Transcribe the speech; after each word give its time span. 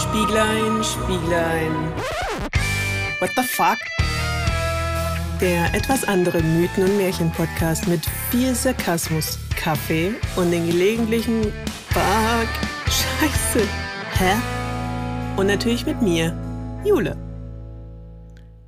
Spieglein, 0.00 0.82
Spieglein. 0.82 1.72
What 3.20 3.32
the 3.36 3.42
fuck? 3.42 3.76
Der 5.42 5.74
etwas 5.74 6.04
andere 6.04 6.42
Mythen- 6.42 6.84
und 6.84 6.96
Märchen-Podcast 6.96 7.86
mit 7.86 8.06
viel 8.30 8.54
Sarkasmus, 8.54 9.38
Kaffee 9.56 10.14
und 10.36 10.52
den 10.52 10.66
gelegentlichen 10.66 11.52
Fuck, 11.90 12.48
Scheiße, 12.86 13.68
hä? 14.14 14.36
Und 15.36 15.48
natürlich 15.48 15.84
mit 15.84 16.00
mir, 16.00 16.34
Jule. 16.82 17.14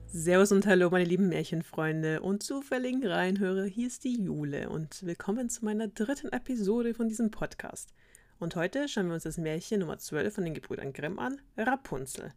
Servus 0.08 0.52
und 0.52 0.66
hallo, 0.66 0.90
meine 0.90 1.06
lieben 1.06 1.30
Märchenfreunde 1.30 2.20
und 2.20 2.42
zufälligen 2.42 3.06
Reinhörer. 3.06 3.64
Hier 3.64 3.86
ist 3.86 4.04
die 4.04 4.22
Jule 4.22 4.68
und 4.68 5.06
willkommen 5.06 5.48
zu 5.48 5.64
meiner 5.64 5.88
dritten 5.88 6.28
Episode 6.28 6.92
von 6.92 7.08
diesem 7.08 7.30
Podcast. 7.30 7.88
Und 8.42 8.56
heute 8.56 8.88
schauen 8.88 9.06
wir 9.06 9.14
uns 9.14 9.22
das 9.22 9.38
Märchen 9.38 9.78
Nummer 9.78 9.98
12 9.98 10.34
von 10.34 10.42
den 10.42 10.52
Gebrüdern 10.52 10.92
Grimm 10.92 11.20
an, 11.20 11.40
Rapunzel. 11.56 12.32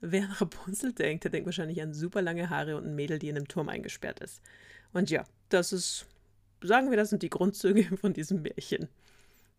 Wer 0.00 0.22
an 0.22 0.32
Rapunzel 0.32 0.94
denkt, 0.94 1.24
der 1.24 1.30
denkt 1.30 1.44
wahrscheinlich 1.44 1.82
an 1.82 1.92
super 1.92 2.22
lange 2.22 2.48
Haare 2.48 2.78
und 2.78 2.86
ein 2.86 2.94
Mädel, 2.94 3.18
die 3.18 3.28
in 3.28 3.36
einem 3.36 3.46
Turm 3.46 3.68
eingesperrt 3.68 4.20
ist. 4.20 4.40
Und 4.94 5.10
ja, 5.10 5.26
das 5.50 5.74
ist, 5.74 6.06
sagen 6.62 6.88
wir, 6.88 6.96
das 6.96 7.10
sind 7.10 7.22
die 7.22 7.28
Grundzüge 7.28 7.94
von 8.00 8.14
diesem 8.14 8.40
Märchen. 8.40 8.88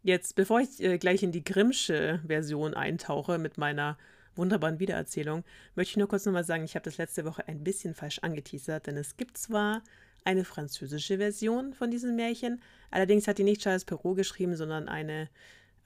Jetzt, 0.02 0.34
bevor 0.34 0.60
ich 0.60 0.82
äh, 0.82 0.98
gleich 0.98 1.22
in 1.22 1.32
die 1.32 1.44
Grimmsche 1.44 2.20
Version 2.26 2.74
eintauche 2.74 3.38
mit 3.38 3.60
meiner 3.60 3.96
wunderbaren 4.36 4.80
Wiedererzählung, 4.80 5.44
möchte 5.76 5.92
ich 5.92 5.98
nur 5.98 6.08
kurz 6.08 6.26
nochmal 6.26 6.46
sagen, 6.46 6.64
ich 6.64 6.74
habe 6.74 6.86
das 6.86 6.98
letzte 6.98 7.26
Woche 7.26 7.48
ein 7.48 7.64
bisschen 7.64 7.94
falsch 7.94 8.18
angeteasert, 8.24 8.88
denn 8.88 8.98
es 8.98 9.18
gibt 9.18 9.38
zwar 9.38 9.84
eine 10.24 10.46
französische 10.46 11.18
Version 11.18 11.74
von 11.74 11.92
diesem 11.92 12.16
Märchen, 12.16 12.60
allerdings 12.90 13.28
hat 13.28 13.38
die 13.38 13.44
nicht 13.44 13.62
Charles 13.62 13.86
Perrault 13.86 14.18
geschrieben, 14.18 14.56
sondern 14.56 14.90
eine 14.90 15.30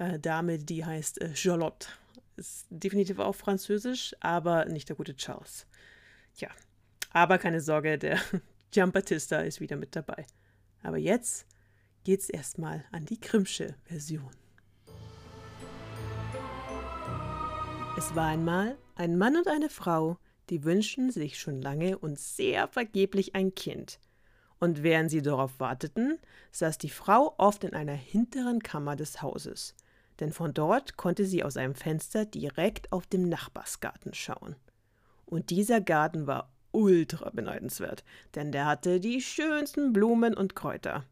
äh, 0.05 0.19
Dame, 0.19 0.59
die 0.59 0.85
heißt 0.85 1.21
äh, 1.21 1.35
Charlotte. 1.35 1.87
Ist 2.35 2.65
definitiv 2.69 3.19
auch 3.19 3.35
französisch, 3.35 4.15
aber 4.19 4.65
nicht 4.65 4.89
der 4.89 4.95
gute 4.95 5.15
Charles. 5.15 5.67
Ja, 6.35 6.49
aber 7.11 7.37
keine 7.37 7.61
Sorge, 7.61 7.97
der 7.97 8.19
Giambattista 8.71 9.41
ist 9.41 9.59
wieder 9.59 9.75
mit 9.75 9.95
dabei. 9.95 10.25
Aber 10.81 10.97
jetzt 10.97 11.45
geht's 12.03 12.29
erstmal 12.29 12.83
an 12.91 13.05
die 13.05 13.19
Grimmsche 13.19 13.75
Version. 13.85 14.31
Es 17.95 18.15
war 18.15 18.27
einmal 18.27 18.77
ein 18.95 19.17
Mann 19.17 19.37
und 19.37 19.47
eine 19.47 19.69
Frau, 19.69 20.17
die 20.49 20.63
wünschten 20.63 21.11
sich 21.11 21.39
schon 21.39 21.61
lange 21.61 21.97
und 21.97 22.19
sehr 22.19 22.67
vergeblich 22.67 23.35
ein 23.35 23.53
Kind. 23.53 23.99
Und 24.59 24.81
während 24.81 25.11
sie 25.11 25.21
darauf 25.21 25.59
warteten, 25.59 26.17
saß 26.51 26.77
die 26.77 26.89
Frau 26.89 27.35
oft 27.37 27.63
in 27.63 27.73
einer 27.73 27.93
hinteren 27.93 28.63
Kammer 28.63 28.95
des 28.95 29.21
Hauses 29.21 29.75
denn 30.23 30.31
von 30.31 30.53
dort 30.53 30.95
konnte 30.95 31.25
sie 31.25 31.43
aus 31.43 31.57
einem 31.57 31.75
Fenster 31.75 32.23
direkt 32.23 32.93
auf 32.93 33.05
den 33.05 33.27
Nachbarsgarten 33.27 34.13
schauen. 34.13 34.55
Und 35.25 35.49
dieser 35.49 35.81
Garten 35.81 36.27
war 36.27 36.49
ultra 36.71 37.29
beneidenswert, 37.31 38.05
denn 38.33 38.53
der 38.53 38.65
hatte 38.65 39.01
die 39.01 39.19
schönsten 39.19 39.91
Blumen 39.91 40.33
und 40.33 40.55
Kräuter. 40.55 41.03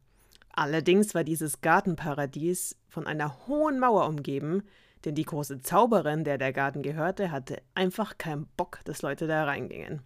Allerdings 0.53 1.13
war 1.13 1.25
dieses 1.25 1.59
Gartenparadies 1.59 2.77
von 2.87 3.05
einer 3.05 3.47
hohen 3.47 3.79
Mauer 3.79 4.07
umgeben, 4.07 4.63
denn 5.03 5.15
die 5.15 5.25
große 5.25 5.59
Zauberin, 5.59 6.23
der 6.23 6.37
der 6.37 6.53
Garten 6.53 6.81
gehörte, 6.81 7.31
hatte 7.31 7.61
einfach 7.75 8.17
keinen 8.17 8.47
Bock, 8.55 8.79
dass 8.85 9.01
Leute 9.01 9.27
da 9.27 9.43
reingingen. 9.43 10.01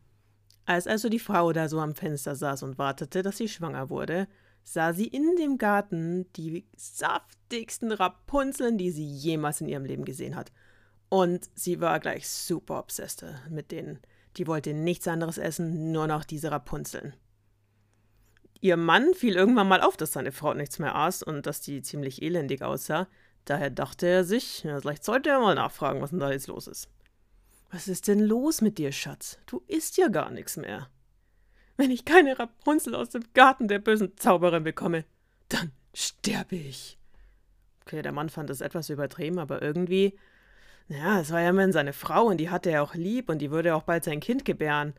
Als 0.65 0.87
also 0.87 1.09
die 1.09 1.19
Frau 1.19 1.53
da 1.53 1.69
so 1.69 1.79
am 1.79 1.93
Fenster 1.93 2.35
saß 2.35 2.63
und 2.63 2.79
wartete, 2.79 3.21
dass 3.21 3.37
sie 3.37 3.49
schwanger 3.49 3.91
wurde, 3.91 4.27
sah 4.65 4.93
sie 4.93 5.07
in 5.07 5.37
dem 5.37 5.57
Garten 5.57 6.25
die 6.33 6.65
saftigsten 6.75 7.91
Rapunzeln, 7.91 8.77
die 8.77 8.91
sie 8.91 9.05
jemals 9.05 9.61
in 9.61 9.69
ihrem 9.69 9.85
Leben 9.85 10.03
gesehen 10.03 10.35
hat. 10.35 10.51
Und 11.07 11.49
sie 11.53 11.79
war 11.79 11.99
gleich 11.99 12.27
super 12.27 12.79
obsessed 12.79 13.23
mit 13.49 13.71
denen. 13.71 13.99
Die 14.37 14.47
wollte 14.47 14.73
nichts 14.73 15.07
anderes 15.07 15.37
essen, 15.37 15.91
nur 15.91 16.07
noch 16.07 16.25
diese 16.25 16.51
Rapunzeln. 16.51 17.13
Ihr 18.59 18.75
Mann 18.75 19.13
fiel 19.13 19.35
irgendwann 19.35 19.67
mal 19.67 19.81
auf, 19.81 19.95
dass 19.95 20.13
seine 20.13 20.31
Frau 20.31 20.55
nichts 20.55 20.79
mehr 20.79 20.95
aß 20.95 21.21
und 21.21 21.45
dass 21.45 21.61
die 21.61 21.83
ziemlich 21.83 22.23
elendig 22.23 22.63
aussah. 22.63 23.07
Daher 23.45 23.69
dachte 23.69 24.07
er 24.07 24.23
sich, 24.23 24.63
ja, 24.63 24.81
vielleicht 24.81 25.03
sollte 25.03 25.29
er 25.29 25.39
mal 25.39 25.53
nachfragen, 25.53 26.01
was 26.01 26.09
denn 26.09 26.19
da 26.19 26.31
jetzt 26.31 26.47
los 26.47 26.65
ist. 26.65 26.89
Was 27.69 27.87
ist 27.87 28.07
denn 28.07 28.19
los 28.19 28.61
mit 28.61 28.79
dir, 28.79 28.91
Schatz? 28.91 29.37
Du 29.45 29.61
isst 29.67 29.97
ja 29.97 30.07
gar 30.07 30.31
nichts 30.31 30.57
mehr. 30.57 30.89
Wenn 31.77 31.91
ich 31.91 32.05
keine 32.05 32.39
Rapunzel 32.39 32.95
aus 32.95 33.09
dem 33.09 33.23
Garten 33.33 33.67
der 33.67 33.79
bösen 33.79 34.15
Zauberin 34.17 34.63
bekomme, 34.63 35.03
dann 35.49 35.71
sterbe 35.93 36.55
ich. 36.55 36.97
Okay, 37.81 38.01
der 38.01 38.11
Mann 38.11 38.29
fand 38.29 38.49
das 38.49 38.61
etwas 38.61 38.89
übertrieben, 38.89 39.39
aber 39.39 39.61
irgendwie, 39.61 40.17
ja, 40.87 41.19
es 41.19 41.31
war 41.31 41.41
ja 41.41 41.49
immerhin 41.49 41.73
seine 41.73 41.93
Frau 41.93 42.25
und 42.25 42.37
die 42.37 42.49
hatte 42.49 42.71
er 42.71 42.81
auch 42.81 42.95
lieb 42.95 43.29
und 43.29 43.39
die 43.39 43.51
würde 43.51 43.75
auch 43.75 43.83
bald 43.83 44.03
sein 44.03 44.19
Kind 44.19 44.45
gebären. 44.45 44.93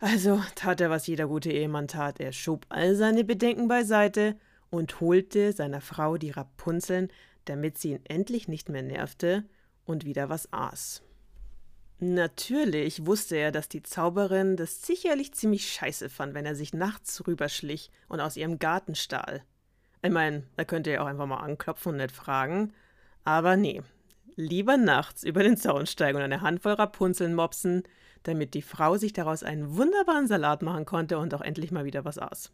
Also 0.00 0.42
tat 0.54 0.80
er, 0.80 0.90
was 0.90 1.06
jeder 1.06 1.26
gute 1.26 1.52
Ehemann 1.52 1.88
tat. 1.88 2.20
Er 2.20 2.32
schob 2.32 2.66
all 2.68 2.94
seine 2.94 3.24
Bedenken 3.24 3.68
beiseite 3.68 4.36
und 4.70 5.00
holte 5.00 5.52
seiner 5.52 5.80
Frau 5.80 6.16
die 6.16 6.30
Rapunzeln, 6.30 7.08
damit 7.44 7.78
sie 7.78 7.92
ihn 7.92 8.04
endlich 8.04 8.48
nicht 8.48 8.68
mehr 8.68 8.82
nervte 8.82 9.44
und 9.84 10.04
wieder 10.04 10.28
was 10.28 10.52
aß. 10.52 11.02
Natürlich 12.04 13.06
wusste 13.06 13.36
er, 13.36 13.52
dass 13.52 13.68
die 13.68 13.84
Zauberin 13.84 14.56
das 14.56 14.82
sicherlich 14.82 15.34
ziemlich 15.34 15.72
scheiße 15.72 16.10
fand, 16.10 16.34
wenn 16.34 16.44
er 16.44 16.56
sich 16.56 16.74
nachts 16.74 17.24
rüberschlich 17.28 17.92
und 18.08 18.18
aus 18.18 18.36
ihrem 18.36 18.58
Garten 18.58 18.96
stahl. 18.96 19.44
Ich 20.02 20.10
meine, 20.10 20.42
da 20.56 20.64
könnte 20.64 20.90
er 20.90 21.04
auch 21.04 21.06
einfach 21.06 21.26
mal 21.26 21.36
anklopfen 21.36 21.92
und 21.92 21.98
nicht 21.98 22.10
fragen. 22.10 22.72
Aber 23.22 23.54
nee, 23.54 23.84
lieber 24.34 24.76
nachts 24.76 25.22
über 25.22 25.44
den 25.44 25.56
Zaun 25.56 25.86
steigen 25.86 26.16
und 26.16 26.24
eine 26.24 26.40
Handvoll 26.40 26.72
Rapunzeln 26.72 27.36
mopsen, 27.36 27.84
damit 28.24 28.54
die 28.54 28.62
Frau 28.62 28.96
sich 28.96 29.12
daraus 29.12 29.44
einen 29.44 29.76
wunderbaren 29.76 30.26
Salat 30.26 30.60
machen 30.62 30.86
konnte 30.86 31.18
und 31.18 31.32
auch 31.34 31.40
endlich 31.40 31.70
mal 31.70 31.84
wieder 31.84 32.04
was 32.04 32.18
aß. 32.18 32.50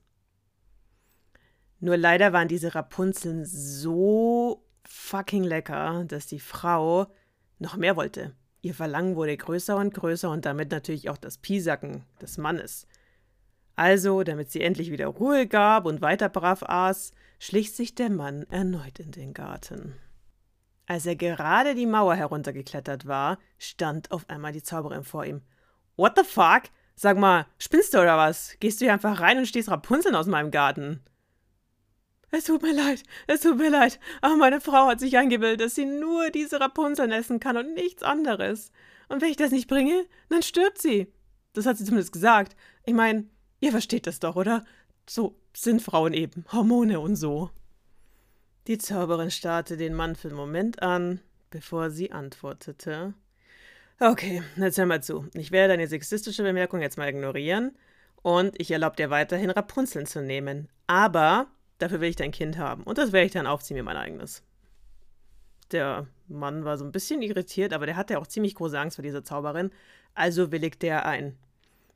Nur 1.80 1.96
leider 1.96 2.34
waren 2.34 2.48
diese 2.48 2.74
Rapunzeln 2.74 3.46
so 3.46 4.62
fucking 4.84 5.44
lecker, 5.44 6.04
dass 6.06 6.26
die 6.26 6.38
Frau 6.38 7.06
noch 7.58 7.76
mehr 7.76 7.96
wollte. 7.96 8.34
Ihr 8.60 8.74
Verlangen 8.74 9.16
wurde 9.16 9.36
größer 9.36 9.76
und 9.76 9.94
größer 9.94 10.30
und 10.30 10.44
damit 10.44 10.70
natürlich 10.70 11.08
auch 11.10 11.16
das 11.16 11.38
Piesacken 11.38 12.04
des 12.20 12.38
Mannes. 12.38 12.86
Also, 13.76 14.24
damit 14.24 14.50
sie 14.50 14.62
endlich 14.62 14.90
wieder 14.90 15.06
Ruhe 15.06 15.46
gab 15.46 15.86
und 15.86 16.02
weiter 16.02 16.28
brav 16.28 16.64
aß, 16.64 17.12
schlich 17.38 17.72
sich 17.72 17.94
der 17.94 18.10
Mann 18.10 18.44
erneut 18.50 18.98
in 18.98 19.12
den 19.12 19.32
Garten. 19.32 19.94
Als 20.86 21.06
er 21.06 21.14
gerade 21.14 21.74
die 21.74 21.86
Mauer 21.86 22.16
heruntergeklettert 22.16 23.06
war, 23.06 23.38
stand 23.58 24.10
auf 24.10 24.28
einmal 24.28 24.52
die 24.52 24.62
Zauberin 24.62 25.04
vor 25.04 25.24
ihm. 25.24 25.42
What 25.96 26.14
the 26.16 26.24
fuck? 26.24 26.62
Sag 26.96 27.18
mal, 27.18 27.46
spinnst 27.58 27.94
du 27.94 27.98
oder 27.98 28.16
was? 28.16 28.56
Gehst 28.58 28.80
du 28.80 28.86
hier 28.86 28.94
einfach 28.94 29.20
rein 29.20 29.38
und 29.38 29.46
stehst 29.46 29.70
Rapunzeln 29.70 30.16
aus 30.16 30.26
meinem 30.26 30.50
Garten? 30.50 31.00
Es 32.30 32.44
tut 32.44 32.62
mir 32.62 32.74
leid, 32.74 33.02
es 33.26 33.40
tut 33.40 33.56
mir 33.56 33.70
leid, 33.70 33.98
aber 34.20 34.36
meine 34.36 34.60
Frau 34.60 34.88
hat 34.88 35.00
sich 35.00 35.16
eingebildet, 35.16 35.60
dass 35.62 35.74
sie 35.74 35.86
nur 35.86 36.30
diese 36.30 36.60
Rapunzeln 36.60 37.10
essen 37.10 37.40
kann 37.40 37.56
und 37.56 37.74
nichts 37.74 38.02
anderes. 38.02 38.70
Und 39.08 39.22
wenn 39.22 39.30
ich 39.30 39.36
das 39.36 39.50
nicht 39.50 39.68
bringe, 39.68 40.04
dann 40.28 40.42
stirbt 40.42 40.78
sie. 40.78 41.10
Das 41.54 41.64
hat 41.64 41.78
sie 41.78 41.84
zumindest 41.84 42.12
gesagt. 42.12 42.54
Ich 42.84 42.92
meine, 42.92 43.24
ihr 43.60 43.70
versteht 43.70 44.06
das 44.06 44.20
doch, 44.20 44.36
oder? 44.36 44.64
So 45.08 45.40
sind 45.56 45.80
Frauen 45.80 46.12
eben, 46.12 46.44
Hormone 46.52 47.00
und 47.00 47.16
so. 47.16 47.50
Die 48.66 48.76
Zauberin 48.76 49.30
starrte 49.30 49.78
den 49.78 49.94
Mann 49.94 50.14
für 50.14 50.28
einen 50.28 50.36
Moment 50.36 50.82
an, 50.82 51.20
bevor 51.48 51.90
sie 51.90 52.12
antwortete. 52.12 53.14
Okay, 53.98 54.42
jetzt 54.56 54.76
hör 54.76 54.84
mal 54.84 55.02
zu. 55.02 55.26
Ich 55.32 55.50
werde 55.50 55.72
deine 55.72 55.88
sexistische 55.88 56.42
Bemerkung 56.42 56.82
jetzt 56.82 56.98
mal 56.98 57.08
ignorieren 57.08 57.76
und 58.22 58.60
ich 58.60 58.70
erlaube 58.70 58.96
dir 58.96 59.08
weiterhin 59.08 59.50
Rapunzeln 59.50 60.04
zu 60.06 60.20
nehmen. 60.20 60.68
Aber 60.86 61.48
Dafür 61.78 62.00
will 62.00 62.10
ich 62.10 62.16
dein 62.16 62.32
Kind 62.32 62.58
haben. 62.58 62.82
Und 62.82 62.98
das 62.98 63.12
werde 63.12 63.26
ich 63.26 63.32
dann 63.32 63.46
aufziehen 63.46 63.76
wie 63.76 63.82
mein 63.82 63.96
eigenes. 63.96 64.42
Der 65.70 66.06
Mann 66.28 66.64
war 66.64 66.78
so 66.78 66.84
ein 66.84 66.92
bisschen 66.92 67.22
irritiert, 67.22 67.72
aber 67.72 67.86
der 67.86 67.96
hatte 67.96 68.18
auch 68.18 68.26
ziemlich 68.26 68.54
große 68.54 68.78
Angst 68.78 68.96
vor 68.96 69.02
dieser 69.02 69.24
Zauberin. 69.24 69.70
Also 70.14 70.50
willigte 70.50 70.86
er 70.86 71.06
ein. 71.06 71.36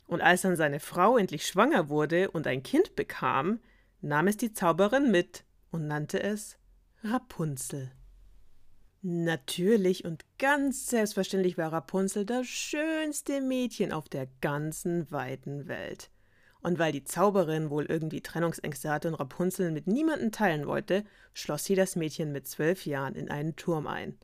Und 0.06 0.20
als 0.20 0.43
dann 0.43 0.56
seine 0.56 0.81
Frau 0.81 1.17
endlich 1.17 1.46
schwanger 1.46 1.88
wurde 1.88 2.31
und 2.31 2.46
ein 2.46 2.62
Kind 2.62 2.96
bekam, 2.96 3.61
nahm 4.00 4.26
es 4.26 4.37
die 4.37 4.52
Zauberin 4.52 5.11
mit 5.11 5.44
und 5.70 5.87
nannte 5.87 6.23
es 6.23 6.58
Rapunzel. 7.02 7.90
Natürlich 9.00 10.05
und 10.05 10.25
ganz 10.38 10.87
selbstverständlich 10.88 11.58
war 11.58 11.73
Rapunzel 11.73 12.25
das 12.25 12.46
schönste 12.46 13.40
Mädchen 13.40 13.93
auf 13.93 14.08
der 14.08 14.29
ganzen 14.40 15.11
weiten 15.11 15.67
Welt. 15.67 16.11
Und 16.62 16.79
weil 16.79 16.93
die 16.93 17.05
Zauberin 17.05 17.70
wohl 17.70 17.87
irgendwie 17.87 18.20
Trennungsängste 18.20 18.91
hatte 18.91 19.09
und 19.09 19.14
Rapunzel 19.14 19.73
mit 19.73 19.87
niemandem 19.88 20.31
teilen 20.31 20.67
wollte, 20.67 21.05
schloss 21.35 21.64
sie 21.64 21.75
das 21.75 21.97
Mädchen 21.97 22.31
mit 22.31 22.47
zwölf 22.47 22.87
Jahren 22.87 23.14
in 23.14 23.31
einen 23.31 23.56
Turm 23.56 23.87
ein. 23.87 24.17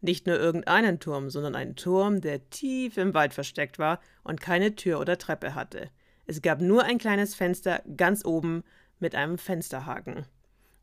Nicht 0.00 0.26
nur 0.26 0.38
irgendeinen 0.38 1.00
Turm, 1.00 1.30
sondern 1.30 1.54
einen 1.54 1.76
Turm, 1.76 2.20
der 2.20 2.48
tief 2.50 2.96
im 2.96 3.14
Wald 3.14 3.34
versteckt 3.34 3.78
war 3.78 4.00
und 4.24 4.40
keine 4.40 4.74
Tür 4.74 5.00
oder 5.00 5.18
Treppe 5.18 5.54
hatte. 5.54 5.90
Es 6.26 6.40
gab 6.40 6.60
nur 6.60 6.84
ein 6.84 6.98
kleines 6.98 7.34
Fenster 7.34 7.82
ganz 7.96 8.24
oben 8.24 8.62
mit 8.98 9.14
einem 9.14 9.38
Fensterhaken. 9.38 10.26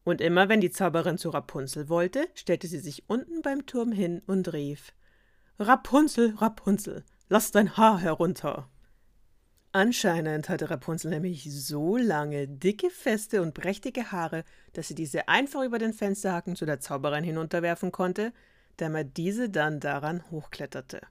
Und 0.03 0.21
immer 0.21 0.49
wenn 0.49 0.61
die 0.61 0.71
Zauberin 0.71 1.17
zu 1.17 1.29
Rapunzel 1.29 1.89
wollte, 1.89 2.27
stellte 2.33 2.67
sie 2.67 2.79
sich 2.79 3.03
unten 3.07 3.41
beim 3.41 3.65
Turm 3.65 3.91
hin 3.91 4.21
und 4.25 4.51
rief 4.53 4.93
Rapunzel, 5.59 6.35
Rapunzel, 6.37 7.03
lass 7.27 7.51
dein 7.51 7.75
Haar 7.75 7.99
herunter. 7.99 8.69
Anscheinend 9.71 10.49
hatte 10.49 10.71
Rapunzel 10.71 11.11
nämlich 11.11 11.43
so 11.51 11.95
lange, 11.95 12.47
dicke, 12.47 12.89
feste 12.89 13.41
und 13.43 13.53
prächtige 13.53 14.11
Haare, 14.11 14.43
dass 14.73 14.87
sie 14.87 14.95
diese 14.95 15.27
einfach 15.27 15.63
über 15.63 15.77
den 15.77 15.93
Fensterhaken 15.93 16.55
zu 16.55 16.65
der 16.65 16.79
Zauberin 16.79 17.23
hinunterwerfen 17.23 17.91
konnte, 17.91 18.33
damit 18.77 19.17
diese 19.17 19.49
dann 19.49 19.79
daran 19.79 20.23
hochkletterte. 20.31 21.01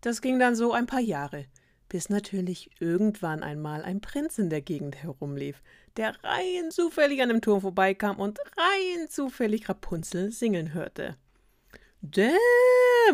Das 0.00 0.22
ging 0.22 0.38
dann 0.38 0.54
so 0.54 0.72
ein 0.72 0.86
paar 0.86 1.00
Jahre, 1.00 1.46
bis 1.88 2.08
natürlich 2.08 2.70
irgendwann 2.78 3.42
einmal 3.42 3.82
ein 3.82 4.00
Prinz 4.00 4.38
in 4.38 4.48
der 4.48 4.60
Gegend 4.60 5.02
herumlief, 5.02 5.60
der 5.96 6.14
rein 6.22 6.70
zufällig 6.70 7.20
an 7.20 7.30
dem 7.30 7.40
Turm 7.40 7.62
vorbeikam 7.62 8.20
und 8.20 8.38
rein 8.56 9.08
zufällig 9.08 9.68
Rapunzel 9.68 10.30
singen 10.30 10.72
hörte. 10.72 11.16
Damn, 12.00 12.32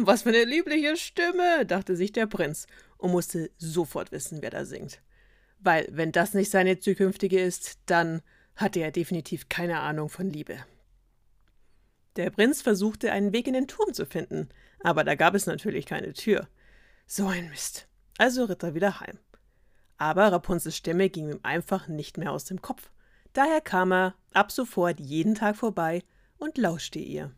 was 0.00 0.22
für 0.22 0.30
eine 0.30 0.44
liebliche 0.44 0.96
Stimme, 0.96 1.64
dachte 1.66 1.96
sich 1.96 2.12
der 2.12 2.26
Prinz 2.26 2.66
und 2.98 3.12
musste 3.12 3.50
sofort 3.56 4.12
wissen, 4.12 4.42
wer 4.42 4.50
da 4.50 4.64
singt. 4.64 5.00
Weil, 5.58 5.88
wenn 5.90 6.12
das 6.12 6.34
nicht 6.34 6.50
seine 6.50 6.78
zukünftige 6.78 7.40
ist, 7.40 7.78
dann 7.86 8.22
hatte 8.56 8.80
er 8.80 8.90
definitiv 8.90 9.48
keine 9.48 9.80
Ahnung 9.80 10.08
von 10.08 10.28
Liebe. 10.28 10.58
Der 12.16 12.30
Prinz 12.30 12.62
versuchte, 12.62 13.12
einen 13.12 13.32
Weg 13.32 13.46
in 13.46 13.54
den 13.54 13.68
Turm 13.68 13.94
zu 13.94 14.04
finden, 14.04 14.48
aber 14.80 15.04
da 15.04 15.14
gab 15.14 15.34
es 15.34 15.46
natürlich 15.46 15.86
keine 15.86 16.12
Tür. 16.12 16.48
So 17.06 17.26
ein 17.26 17.48
Mist. 17.48 17.88
Also 18.18 18.44
ritt 18.44 18.62
er 18.62 18.74
wieder 18.74 19.00
heim. 19.00 19.18
Aber 19.96 20.30
Rapunzels 20.30 20.76
Stimme 20.76 21.08
ging 21.08 21.30
ihm 21.30 21.40
einfach 21.42 21.88
nicht 21.88 22.18
mehr 22.18 22.32
aus 22.32 22.44
dem 22.44 22.60
Kopf. 22.60 22.90
Daher 23.32 23.60
kam 23.60 23.92
er 23.92 24.14
ab 24.32 24.52
sofort 24.52 25.00
jeden 25.00 25.34
Tag 25.34 25.56
vorbei 25.56 26.02
und 26.38 26.58
lauschte 26.58 26.98
ihr 26.98 27.32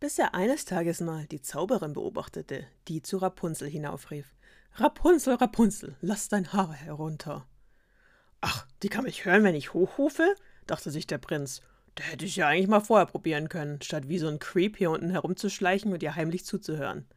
bis 0.00 0.18
er 0.18 0.34
eines 0.34 0.64
Tages 0.64 1.00
mal 1.00 1.26
die 1.26 1.42
Zauberin 1.42 1.92
beobachtete, 1.92 2.66
die 2.86 3.02
zu 3.02 3.18
Rapunzel 3.18 3.68
hinaufrief. 3.68 4.34
Rapunzel, 4.74 5.34
Rapunzel, 5.34 5.96
lass 6.00 6.28
dein 6.28 6.52
Haar 6.52 6.72
herunter. 6.72 7.46
Ach, 8.40 8.66
die 8.82 8.88
kann 8.88 9.04
mich 9.04 9.24
hören, 9.24 9.42
wenn 9.44 9.54
ich 9.54 9.74
hochrufe? 9.74 10.34
dachte 10.66 10.90
sich 10.90 11.06
der 11.06 11.18
Prinz. 11.18 11.62
Da 11.96 12.04
hätte 12.04 12.24
ich 12.24 12.36
ja 12.36 12.46
eigentlich 12.46 12.68
mal 12.68 12.80
vorher 12.80 13.06
probieren 13.06 13.48
können, 13.48 13.82
statt 13.82 14.08
wie 14.08 14.18
so 14.18 14.28
ein 14.28 14.38
Creep 14.38 14.76
hier 14.76 14.92
unten 14.92 15.10
herumzuschleichen 15.10 15.92
und 15.92 16.02
ihr 16.02 16.14
heimlich 16.14 16.44
zuzuhören. 16.44 17.08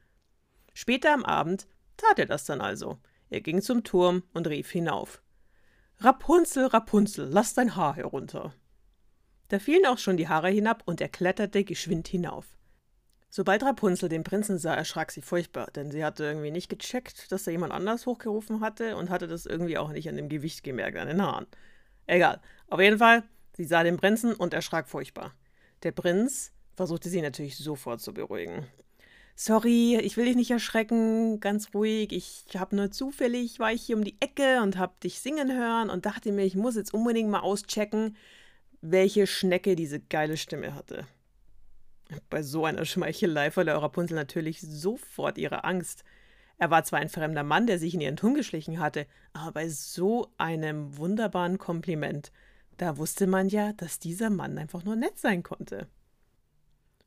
Später 0.74 1.14
am 1.14 1.24
Abend 1.24 1.68
tat 1.98 2.18
er 2.18 2.26
das 2.26 2.46
dann 2.46 2.62
also. 2.62 2.98
Er 3.30 3.42
ging 3.42 3.62
zum 3.62 3.84
Turm 3.84 4.24
und 4.34 4.48
rief 4.48 4.72
hinauf. 4.72 5.22
Rapunzel, 6.00 6.66
Rapunzel, 6.66 7.28
lass 7.30 7.54
dein 7.54 7.76
Haar 7.76 7.96
herunter. 7.96 8.56
Da 9.50 9.60
fielen 9.60 9.86
auch 9.86 10.00
schon 10.00 10.18
die 10.18 10.28
Haare 10.28 10.50
hinab 10.50 10.82
und 10.86 11.00
er 11.00 11.10
kletterte 11.10 11.64
geschwind 11.64 12.08
hinauf. 12.08 12.58
Sobald 13.34 13.64
Rapunzel 13.64 14.10
den 14.10 14.26
Prinzen 14.26 14.58
sah, 14.58 14.76
erschrak 14.76 15.10
sie 15.10 15.22
furchtbar, 15.22 15.68
denn 15.74 15.90
sie 15.90 16.04
hatte 16.04 16.26
irgendwie 16.26 16.52
nicht 16.52 16.68
gecheckt, 16.68 17.32
dass 17.32 17.46
da 17.46 17.52
jemand 17.52 17.72
anders 17.72 18.06
hochgerufen 18.06 18.60
hatte 18.60 18.98
und 18.98 19.10
hatte 19.10 19.26
das 19.26 19.46
irgendwie 19.46 19.78
auch 19.78 19.90
nicht 19.94 20.10
an 20.10 20.18
dem 20.18 20.28
Gewicht 20.28 20.66
gemerkt, 20.66 20.98
an 20.98 21.08
den 21.08 21.22
Haaren. 21.22 21.48
Egal. 22.08 22.42
Auf 22.68 22.82
jeden 22.82 22.98
Fall, 22.98 23.24
sie 23.56 23.64
sah 23.64 23.84
den 23.84 23.96
Prinzen 23.96 24.34
und 24.34 24.54
erschrak 24.54 24.90
furchtbar. 24.90 25.34
Der 25.84 25.94
Prinz 25.94 26.52
versuchte 26.76 27.08
sie 27.08 27.22
natürlich 27.22 27.56
sofort 27.56 28.02
zu 28.02 28.14
beruhigen. 28.14 28.68
Sorry, 29.38 29.98
ich 30.04 30.18
will 30.18 30.26
dich 30.26 30.36
nicht 30.36 30.52
erschrecken, 30.52 31.40
ganz 31.40 31.74
ruhig. 31.74 32.12
Ich 32.12 32.44
habe 32.58 32.76
nur 32.76 32.92
zufällig, 32.92 33.60
war 33.60 33.72
ich 33.72 33.82
hier 33.82 33.96
um 33.96 34.04
die 34.04 34.18
Ecke 34.20 34.62
und 34.62 34.78
habe 34.78 34.96
dich 35.02 35.22
singen 35.22 35.58
hören 35.58 35.90
und 35.90 36.06
dachte 36.06 36.34
mir, 36.34 36.44
ich 36.44 36.56
muss 36.56 36.76
jetzt 36.76 36.94
unbedingt 36.94 37.30
mal 37.30 37.40
auschecken, 37.40 38.18
welche 38.82 39.26
Schnecke 39.26 39.78
diese 39.78 40.02
geile 40.02 40.36
Stimme 40.36 40.76
hatte. 40.76 41.08
Bei 42.30 42.44
so 42.44 42.66
einer 42.66 42.86
Schmeichelei 42.86 43.52
verlor 43.52 43.82
Rapunzel 43.82 44.16
natürlich 44.16 44.62
sofort 44.62 45.38
ihre 45.38 45.64
Angst. 45.64 46.04
Er 46.58 46.70
war 46.70 46.84
zwar 46.84 47.00
ein 47.00 47.10
fremder 47.10 47.44
Mann, 47.44 47.68
der 47.68 47.80
sich 47.80 47.94
in 47.94 48.02
ihren 48.02 48.18
Turm 48.18 48.36
geschlichen 48.36 48.80
hatte, 48.80 49.08
aber 49.34 49.52
bei 49.54 49.70
so 49.70 50.32
einem 50.38 50.98
wunderbaren 50.98 51.58
Kompliment, 51.58 52.32
da 52.78 52.98
wusste 52.98 53.28
man 53.28 53.50
ja, 53.50 53.74
dass 53.74 54.00
dieser 54.00 54.30
Mann 54.30 54.58
einfach 54.58 54.84
nur 54.84 54.96
nett 54.96 55.18
sein 55.18 55.44
konnte. 55.44 55.88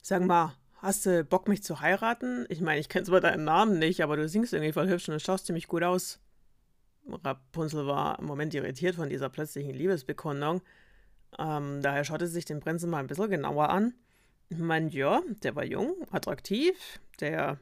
Sag 0.02 0.22
mal, 0.22 0.54
hast 0.74 1.06
du 1.06 1.24
Bock, 1.24 1.48
mich 1.48 1.62
zu 1.62 1.80
heiraten? 1.80 2.46
Ich 2.48 2.60
meine, 2.60 2.80
ich 2.80 2.88
kenne 2.88 3.06
zwar 3.06 3.20
deinen 3.20 3.44
Namen 3.44 3.78
nicht, 3.78 4.02
aber 4.02 4.16
du 4.16 4.28
singst 4.28 4.52
irgendwie 4.52 4.72
voll 4.72 4.88
hübsch 4.88 5.08
und 5.08 5.22
schaust 5.22 5.46
ziemlich 5.46 5.68
gut 5.68 5.82
aus. 5.82 6.20
Rapunzel 7.06 7.86
war 7.86 8.18
im 8.18 8.26
Moment 8.26 8.54
irritiert 8.54 8.96
von 8.96 9.08
dieser 9.08 9.28
plötzlichen 9.28 9.74
Liebesbekundung. 9.74 10.62
Ähm, 11.38 11.80
daher 11.82 12.04
schaute 12.04 12.26
sie 12.26 12.34
sich 12.34 12.44
den 12.44 12.60
Prinzen 12.60 12.90
mal 12.90 12.98
ein 12.98 13.06
bisschen 13.06 13.30
genauer 13.30 13.68
an. 13.70 13.94
Ich 14.48 14.58
meine, 14.58 14.90
ja, 14.90 15.22
der 15.42 15.56
war 15.56 15.64
jung, 15.64 15.94
attraktiv, 16.10 17.00
der 17.20 17.58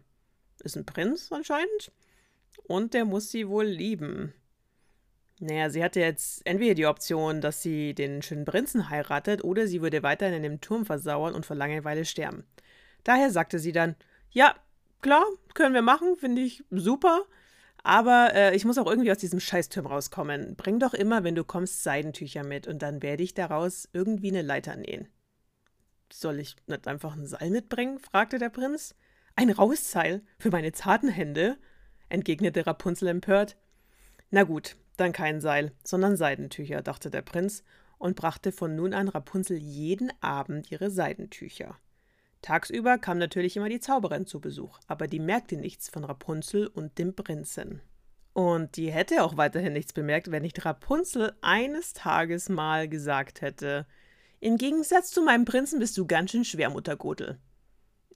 ist 0.63 0.77
ein 0.77 0.87
Prinz 0.87 1.31
anscheinend 1.33 1.93
und 2.65 2.95
der 2.95 3.05
muss 3.05 3.31
sie 3.31 3.49
wohl 3.49 3.65
lieben. 3.65 4.35
Naja, 5.41 5.71
sie 5.71 5.83
hatte 5.83 6.01
jetzt 6.01 6.47
entweder 6.47 6.75
die 6.75 6.87
Option, 6.87 7.41
dass 7.41 7.63
sie 7.63 7.95
den 7.95 8.23
schönen 8.23 8.45
Prinzen 8.45 8.91
heiratet 8.91 9.43
oder 9.43 9.67
sie 9.67 9.83
würde 9.83 10.03
weiterhin 10.03 10.37
in 10.37 10.43
dem 10.43 10.61
Turm 10.61 10.87
versauern 10.87 11.35
und 11.35 11.47
vor 11.47 11.57
Langeweile 11.57 12.05
sterben. 12.05 12.45
Daher 13.03 13.31
sagte 13.31 13.59
sie 13.59 13.73
dann, 13.73 13.97
ja, 14.31 14.55
klar, 15.01 15.25
können 15.55 15.75
wir 15.75 15.83
machen, 15.83 16.17
finde 16.17 16.43
ich 16.43 16.63
super, 16.71 17.25
aber 17.83 18.33
äh, 18.35 18.55
ich 18.55 18.65
muss 18.65 18.79
auch 18.79 18.87
irgendwie 18.87 19.11
aus 19.11 19.19
diesem 19.19 19.41
Scheißturm 19.41 19.87
rauskommen. 19.87 20.55
Bring 20.55 20.79
doch 20.79 20.95
immer, 20.95 21.25
wenn 21.25 21.35
du 21.35 21.43
kommst, 21.43 21.83
Seidentücher 21.83 22.45
mit 22.45 22.69
und 22.69 22.81
dann 22.83 23.03
werde 23.03 23.25
ich 23.25 23.35
daraus 23.35 23.89
irgendwie 23.93 24.29
eine 24.29 24.43
Leiter 24.43 24.77
nähen. 24.77 25.09
Soll 26.13 26.41
ich 26.41 26.57
nicht 26.67 26.87
einfach 26.87 27.17
ein 27.17 27.27
Seil 27.27 27.51
mitbringen? 27.51 27.99
fragte 27.99 28.39
der 28.39 28.51
Prinz. 28.51 28.95
Ein 29.35 29.51
raues 29.51 29.91
Seil 29.91 30.23
für 30.39 30.51
meine 30.51 30.73
zarten 30.73 31.09
Hände? 31.09 31.57
entgegnete 32.09 32.67
Rapunzel 32.67 33.09
empört. 33.09 33.57
Na 34.31 34.43
gut, 34.43 34.77
dann 34.99 35.13
kein 35.13 35.41
Seil, 35.41 35.73
sondern 35.83 36.17
Seidentücher, 36.17 36.83
dachte 36.83 37.11
der 37.11 37.23
Prinz 37.23 37.65
und 37.99 38.17
brachte 38.17 38.53
von 38.53 38.77
nun 38.77 38.93
an 38.93 39.09
Rapunzel 39.09 39.57
jeden 39.57 40.13
Abend 40.21 40.71
ihre 40.71 40.91
Seidentücher. 40.91 41.79
Tagsüber 42.43 42.99
kam 42.99 43.19
natürlich 43.19 43.57
immer 43.57 43.69
die 43.69 43.81
Zauberin 43.81 44.27
zu 44.27 44.41
Besuch, 44.41 44.81
aber 44.89 45.07
die 45.07 45.21
merkte 45.21 45.57
nichts 45.57 45.89
von 45.89 46.05
Rapunzel 46.05 46.67
und 46.67 46.99
dem 46.99 47.15
Prinzen. 47.15 47.81
Und 48.33 48.77
die 48.77 48.91
hätte 48.91 49.23
auch 49.23 49.37
weiterhin 49.37 49.73
nichts 49.73 49.93
bemerkt, 49.93 50.31
wenn 50.31 50.43
nicht 50.43 50.65
Rapunzel 50.65 51.35
eines 51.41 51.93
Tages 51.93 52.49
mal 52.49 52.89
gesagt 52.89 53.41
hätte, 53.41 53.87
im 54.43 54.57
Gegensatz 54.59 55.13
zu 55.13 55.23
meinem 55.23 55.45
Prinzen 55.45 55.79
bist 55.79 55.97
du 55.97 56.05
ganz 56.05 56.33
schön 56.33 56.45
schwer, 56.45 56.69
Muttergotel. 56.69 57.39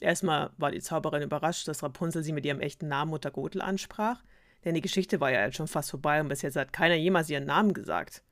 Erstmal 0.01 0.51
war 0.59 0.73
die 0.73 0.81
Zauberin 0.81 1.23
überrascht, 1.23 1.69
dass 1.69 1.85
Rapunzel 1.85 2.25
sie 2.25 2.33
mit 2.33 2.45
ihrem 2.45 2.61
echten 2.61 2.89
Namen 2.89 3.13
Muttergotel 3.13 3.63
ansprach, 3.63 4.25
denn 4.65 4.75
die 4.75 4.81
Geschichte 4.81 5.21
war 5.21 5.31
ja 5.31 5.45
jetzt 5.45 5.57
schon 5.57 5.69
fast 5.69 5.93
vorbei 5.93 6.21
und 6.21 6.27
bis 6.27 6.43
jetzt 6.43 6.57
hat 6.57 6.73
keiner 6.73 6.97
jemals 6.97 7.31
ihren 7.31 7.47
Namen 7.47 7.75
gesagt. 7.75 8.25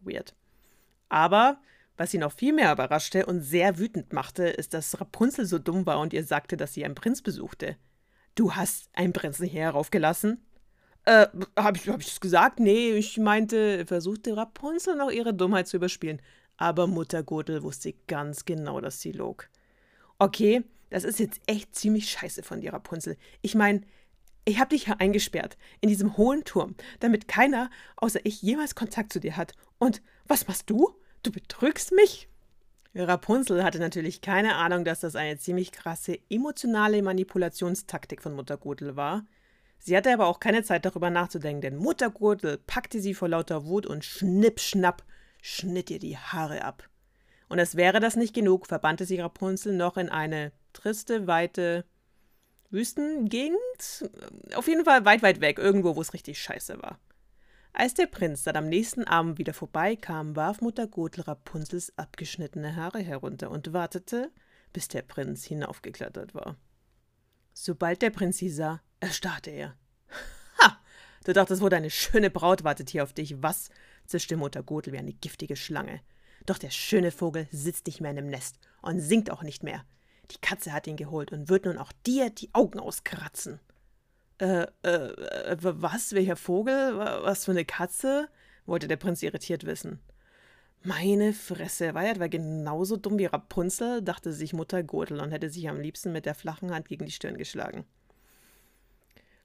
Weird. 0.00 0.32
Aber 1.08 1.60
was 1.96 2.12
sie 2.12 2.18
noch 2.18 2.30
viel 2.30 2.52
mehr 2.52 2.72
überraschte 2.72 3.26
und 3.26 3.40
sehr 3.40 3.78
wütend 3.80 4.12
machte, 4.12 4.44
ist, 4.44 4.72
dass 4.72 5.00
Rapunzel 5.00 5.44
so 5.44 5.58
dumm 5.58 5.86
war 5.86 5.98
und 5.98 6.12
ihr 6.12 6.22
sagte, 6.22 6.56
dass 6.56 6.72
sie 6.72 6.84
einen 6.84 6.94
Prinz 6.94 7.20
besuchte. 7.20 7.76
Du 8.36 8.54
hast 8.54 8.90
einen 8.92 9.12
Prinzen 9.12 9.48
hier 9.48 9.62
heraufgelassen? 9.62 10.46
Äh, 11.04 11.26
hab 11.56 11.76
ich, 11.76 11.88
hab 11.88 12.00
ich 12.00 12.06
das 12.06 12.20
gesagt? 12.20 12.60
Nee, 12.60 12.92
ich 12.92 13.18
meinte, 13.18 13.84
versuchte 13.86 14.36
Rapunzel 14.36 14.94
noch 14.94 15.10
ihre 15.10 15.34
Dummheit 15.34 15.66
zu 15.66 15.78
überspielen 15.78 16.22
aber 16.60 16.86
Mutter 16.86 17.22
Gurtel 17.22 17.62
wusste 17.62 17.94
ganz 18.06 18.44
genau, 18.44 18.80
dass 18.80 19.00
sie 19.00 19.12
log. 19.12 19.48
Okay, 20.18 20.62
das 20.90 21.04
ist 21.04 21.18
jetzt 21.18 21.40
echt 21.46 21.74
ziemlich 21.74 22.10
scheiße 22.10 22.42
von 22.42 22.60
dir, 22.60 22.74
Rapunzel. 22.74 23.16
Ich 23.40 23.54
meine, 23.54 23.80
ich 24.44 24.60
habe 24.60 24.68
dich 24.68 24.84
hier 24.84 25.00
eingesperrt, 25.00 25.56
in 25.80 25.88
diesem 25.88 26.18
hohen 26.18 26.44
Turm, 26.44 26.74
damit 27.00 27.28
keiner 27.28 27.70
außer 27.96 28.20
ich 28.24 28.42
jemals 28.42 28.74
Kontakt 28.74 29.10
zu 29.10 29.20
dir 29.20 29.38
hat. 29.38 29.54
Und 29.78 30.02
was 30.26 30.46
machst 30.48 30.68
du? 30.68 30.94
Du 31.22 31.32
betrügst 31.32 31.92
mich? 31.92 32.28
Rapunzel 32.94 33.64
hatte 33.64 33.78
natürlich 33.78 34.20
keine 34.20 34.56
Ahnung, 34.56 34.84
dass 34.84 35.00
das 35.00 35.16
eine 35.16 35.38
ziemlich 35.38 35.72
krasse 35.72 36.18
emotionale 36.28 37.02
Manipulationstaktik 37.02 38.20
von 38.20 38.34
Mutter 38.34 38.58
Gurtel 38.58 38.96
war. 38.96 39.24
Sie 39.78 39.96
hatte 39.96 40.12
aber 40.12 40.26
auch 40.26 40.40
keine 40.40 40.62
Zeit 40.62 40.84
darüber 40.84 41.08
nachzudenken, 41.08 41.62
denn 41.62 41.76
Mutter 41.76 42.10
Gurtel 42.10 42.58
packte 42.58 43.00
sie 43.00 43.14
vor 43.14 43.28
lauter 43.28 43.64
Wut 43.64 43.86
und 43.86 44.04
schnipp 44.04 44.60
schnapp 44.60 45.04
schnitt 45.42 45.90
ihr 45.90 45.98
die 45.98 46.18
Haare 46.18 46.64
ab. 46.64 46.88
Und 47.48 47.58
als 47.58 47.76
wäre 47.76 48.00
das 48.00 48.16
nicht 48.16 48.34
genug, 48.34 48.66
verbannte 48.66 49.04
sie 49.04 49.18
Rapunzel 49.18 49.74
noch 49.74 49.96
in 49.96 50.08
eine 50.08 50.52
triste, 50.72 51.26
weite 51.26 51.84
Wüstengegend. 52.70 53.58
Auf 54.54 54.68
jeden 54.68 54.84
Fall 54.84 55.04
weit, 55.04 55.22
weit 55.22 55.40
weg, 55.40 55.58
irgendwo, 55.58 55.96
wo 55.96 56.00
es 56.00 56.14
richtig 56.14 56.40
scheiße 56.40 56.80
war. 56.80 57.00
Als 57.72 57.94
der 57.94 58.06
Prinz 58.06 58.44
dann 58.44 58.56
am 58.56 58.68
nächsten 58.68 59.04
Abend 59.04 59.38
wieder 59.38 59.54
vorbeikam, 59.54 60.34
warf 60.36 60.60
Mutter 60.60 60.86
Gothel 60.86 61.22
Rapunzels 61.22 61.96
abgeschnittene 61.96 62.76
Haare 62.76 63.00
herunter 63.00 63.50
und 63.50 63.72
wartete, 63.72 64.30
bis 64.72 64.88
der 64.88 65.02
Prinz 65.02 65.44
hinaufgeklettert 65.44 66.34
war. 66.34 66.56
Sobald 67.52 68.02
der 68.02 68.10
Prinz 68.10 68.38
sie 68.38 68.50
sah, 68.50 68.80
erstarrte 69.00 69.50
er. 69.50 69.76
Ha! 70.58 70.78
Du 71.24 71.32
dachtest 71.32 71.62
wohl, 71.62 71.70
deine 71.70 71.90
schöne 71.90 72.30
Braut 72.30 72.64
wartet 72.64 72.90
hier 72.90 73.02
auf 73.02 73.12
dich, 73.12 73.42
was? 73.42 73.70
Zischte 74.10 74.36
Mutter 74.36 74.62
Gotel 74.62 74.92
wie 74.92 74.98
eine 74.98 75.12
giftige 75.12 75.56
Schlange. 75.56 76.00
Doch 76.46 76.58
der 76.58 76.70
schöne 76.70 77.10
Vogel 77.10 77.48
sitzt 77.50 77.86
nicht 77.86 78.00
mehr 78.00 78.10
in 78.10 78.16
dem 78.16 78.28
Nest 78.28 78.58
und 78.82 79.00
singt 79.00 79.30
auch 79.30 79.42
nicht 79.42 79.62
mehr. 79.62 79.84
Die 80.30 80.40
Katze 80.40 80.72
hat 80.72 80.86
ihn 80.86 80.96
geholt 80.96 81.32
und 81.32 81.48
wird 81.48 81.64
nun 81.64 81.78
auch 81.78 81.92
dir 82.06 82.30
die 82.30 82.50
Augen 82.52 82.78
auskratzen. 82.78 83.60
Äh, 84.38 84.66
äh, 84.82 85.56
was? 85.60 86.12
Welcher 86.12 86.36
Vogel? 86.36 86.96
Was 86.98 87.44
für 87.44 87.50
eine 87.50 87.64
Katze? 87.64 88.28
wollte 88.66 88.88
der 88.88 88.96
Prinz 88.96 89.22
irritiert 89.22 89.64
wissen. 89.66 90.00
Meine 90.82 91.34
Fresse, 91.34 91.92
war 91.92 92.04
ja 92.04 92.12
etwa 92.12 92.26
genauso 92.28 92.96
dumm 92.96 93.18
wie 93.18 93.26
Rapunzel, 93.26 94.00
dachte 94.00 94.32
sich 94.32 94.54
Mutter 94.54 94.82
Gurtel 94.82 95.20
und 95.20 95.30
hätte 95.30 95.50
sich 95.50 95.68
am 95.68 95.80
liebsten 95.80 96.12
mit 96.12 96.24
der 96.24 96.34
flachen 96.34 96.72
Hand 96.72 96.88
gegen 96.88 97.04
die 97.04 97.12
Stirn 97.12 97.36
geschlagen. 97.36 97.84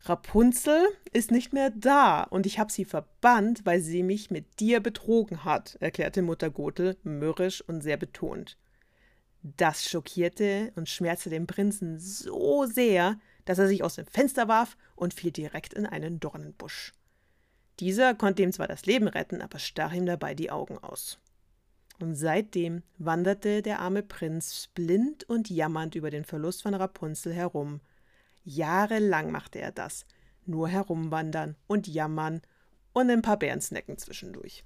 Rapunzel 0.07 0.85
ist 1.13 1.31
nicht 1.31 1.51
mehr 1.51 1.71
da 1.71 2.23
und 2.23 2.45
ich 2.45 2.59
habe 2.59 2.71
sie 2.71 2.85
verbannt, 2.85 3.65
weil 3.65 3.81
sie 3.81 4.03
mich 4.03 4.29
mit 4.29 4.59
dir 4.59 4.79
betrogen 4.79 5.43
hat, 5.43 5.77
erklärte 5.79 6.21
Mutter 6.21 6.51
Gothel 6.51 6.95
mürrisch 7.03 7.61
und 7.61 7.81
sehr 7.81 7.97
betont. 7.97 8.57
Das 9.41 9.89
schockierte 9.89 10.71
und 10.75 10.89
schmerzte 10.89 11.29
den 11.29 11.47
Prinzen 11.47 11.99
so 11.99 12.65
sehr, 12.65 13.19
dass 13.45 13.59
er 13.59 13.67
sich 13.67 13.83
aus 13.83 13.95
dem 13.95 14.05
Fenster 14.05 14.47
warf 14.47 14.77
und 14.95 15.13
fiel 15.13 15.31
direkt 15.31 15.73
in 15.73 15.85
einen 15.85 16.19
Dornenbusch. 16.19 16.93
Dieser 17.79 18.13
konnte 18.13 18.43
ihm 18.43 18.51
zwar 18.51 18.67
das 18.67 18.85
Leben 18.85 19.07
retten, 19.07 19.41
aber 19.41 19.59
stach 19.59 19.93
ihm 19.93 20.05
dabei 20.05 20.33
die 20.33 20.51
Augen 20.51 20.77
aus. 20.77 21.19
Und 21.99 22.15
seitdem 22.15 22.83
wanderte 22.97 23.61
der 23.61 23.79
arme 23.79 24.03
Prinz 24.03 24.69
blind 24.73 25.23
und 25.25 25.49
jammernd 25.49 25.95
über 25.95 26.09
den 26.09 26.25
Verlust 26.25 26.63
von 26.63 26.73
Rapunzel 26.73 27.33
herum. 27.33 27.81
Jahrelang 28.45 29.31
machte 29.31 29.59
er 29.59 29.71
das, 29.71 30.05
nur 30.45 30.69
herumwandern 30.69 31.55
und 31.67 31.87
jammern 31.87 32.41
und 32.93 33.09
ein 33.09 33.23
paar 33.23 33.37
Bärensnecken 33.37 33.97
zwischendurch. 33.97 34.63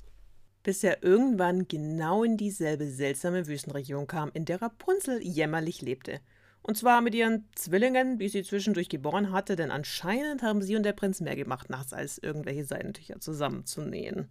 Bis 0.63 0.83
er 0.83 1.01
irgendwann 1.01 1.67
genau 1.67 2.23
in 2.23 2.35
dieselbe 2.35 2.87
seltsame 2.87 3.47
Wüstenregion 3.47 4.05
kam, 4.05 4.29
in 4.33 4.43
der 4.43 4.61
Rapunzel 4.61 5.23
jämmerlich 5.23 5.81
lebte. 5.81 6.19
Und 6.61 6.77
zwar 6.77 6.99
mit 6.99 7.15
ihren 7.15 7.47
Zwillingen, 7.55 8.19
wie 8.19 8.27
sie 8.27 8.43
zwischendurch 8.43 8.89
geboren 8.89 9.31
hatte, 9.31 9.55
denn 9.55 9.71
anscheinend 9.71 10.43
haben 10.43 10.61
sie 10.61 10.75
und 10.75 10.83
der 10.83 10.93
Prinz 10.93 11.21
mehr 11.21 11.37
gemacht 11.37 11.69
nachts, 11.69 11.93
als 11.93 12.17
irgendwelche 12.17 12.65
Seidentücher 12.65 13.21
zusammenzunähen. 13.21 14.29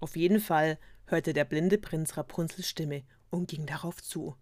Auf 0.00 0.16
jeden 0.16 0.40
Fall 0.40 0.78
hörte 1.06 1.32
der 1.32 1.46
blinde 1.46 1.78
Prinz 1.78 2.18
Rapunzels 2.18 2.68
Stimme 2.68 3.02
und 3.30 3.48
ging 3.48 3.64
darauf 3.64 4.02
zu. 4.02 4.36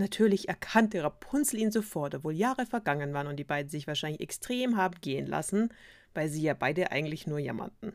Natürlich 0.00 0.48
erkannte 0.48 1.02
Rapunzel 1.02 1.58
ihn 1.58 1.70
sofort, 1.70 2.14
obwohl 2.14 2.32
Jahre 2.32 2.64
vergangen 2.64 3.12
waren 3.12 3.26
und 3.26 3.36
die 3.36 3.44
beiden 3.44 3.68
sich 3.68 3.86
wahrscheinlich 3.86 4.22
extrem 4.22 4.78
haben 4.78 4.98
gehen 5.02 5.26
lassen, 5.26 5.68
weil 6.14 6.30
sie 6.30 6.40
ja 6.40 6.54
beide 6.54 6.90
eigentlich 6.90 7.26
nur 7.26 7.38
jammerten. 7.38 7.92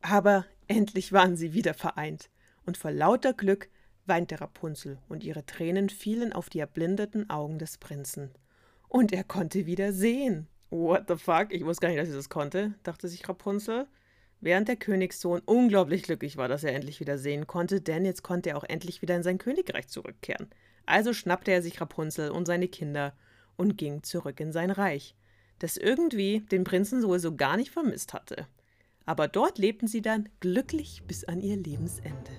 Aber 0.00 0.46
endlich 0.68 1.12
waren 1.12 1.36
sie 1.36 1.52
wieder 1.52 1.74
vereint, 1.74 2.30
und 2.64 2.78
vor 2.78 2.92
lauter 2.92 3.34
Glück 3.34 3.68
weinte 4.06 4.40
Rapunzel, 4.40 4.96
und 5.10 5.22
ihre 5.22 5.44
Tränen 5.44 5.90
fielen 5.90 6.32
auf 6.32 6.48
die 6.48 6.60
erblindeten 6.60 7.28
Augen 7.28 7.58
des 7.58 7.76
Prinzen. 7.76 8.30
Und 8.88 9.12
er 9.12 9.24
konnte 9.24 9.66
wieder 9.66 9.92
sehen. 9.92 10.48
What 10.70 11.08
the 11.08 11.16
fuck? 11.16 11.48
Ich 11.50 11.66
wusste 11.66 11.82
gar 11.82 11.88
nicht, 11.90 12.00
dass 12.00 12.08
ich 12.08 12.14
das 12.14 12.30
konnte, 12.30 12.72
dachte 12.84 13.06
sich 13.06 13.28
Rapunzel. 13.28 13.86
Während 14.40 14.66
der 14.66 14.76
Königssohn 14.76 15.42
unglaublich 15.44 16.04
glücklich 16.04 16.38
war, 16.38 16.48
dass 16.48 16.64
er 16.64 16.74
endlich 16.74 17.00
wieder 17.00 17.18
sehen 17.18 17.46
konnte, 17.46 17.82
denn 17.82 18.06
jetzt 18.06 18.22
konnte 18.22 18.48
er 18.48 18.56
auch 18.56 18.64
endlich 18.64 19.02
wieder 19.02 19.14
in 19.14 19.22
sein 19.22 19.36
Königreich 19.36 19.88
zurückkehren. 19.88 20.48
Also 20.92 21.14
schnappte 21.14 21.50
er 21.50 21.62
sich 21.62 21.80
Rapunzel 21.80 22.30
und 22.30 22.44
seine 22.44 22.68
Kinder 22.68 23.14
und 23.56 23.78
ging 23.78 24.02
zurück 24.02 24.38
in 24.40 24.52
sein 24.52 24.70
Reich, 24.70 25.16
das 25.58 25.78
irgendwie 25.78 26.40
den 26.40 26.64
Prinzen 26.64 27.00
sowieso 27.00 27.34
gar 27.34 27.56
nicht 27.56 27.70
vermisst 27.70 28.12
hatte. 28.12 28.46
Aber 29.06 29.26
dort 29.26 29.56
lebten 29.56 29.86
sie 29.86 30.02
dann 30.02 30.28
glücklich 30.40 31.02
bis 31.06 31.24
an 31.24 31.40
ihr 31.40 31.56
Lebensende. 31.56 32.30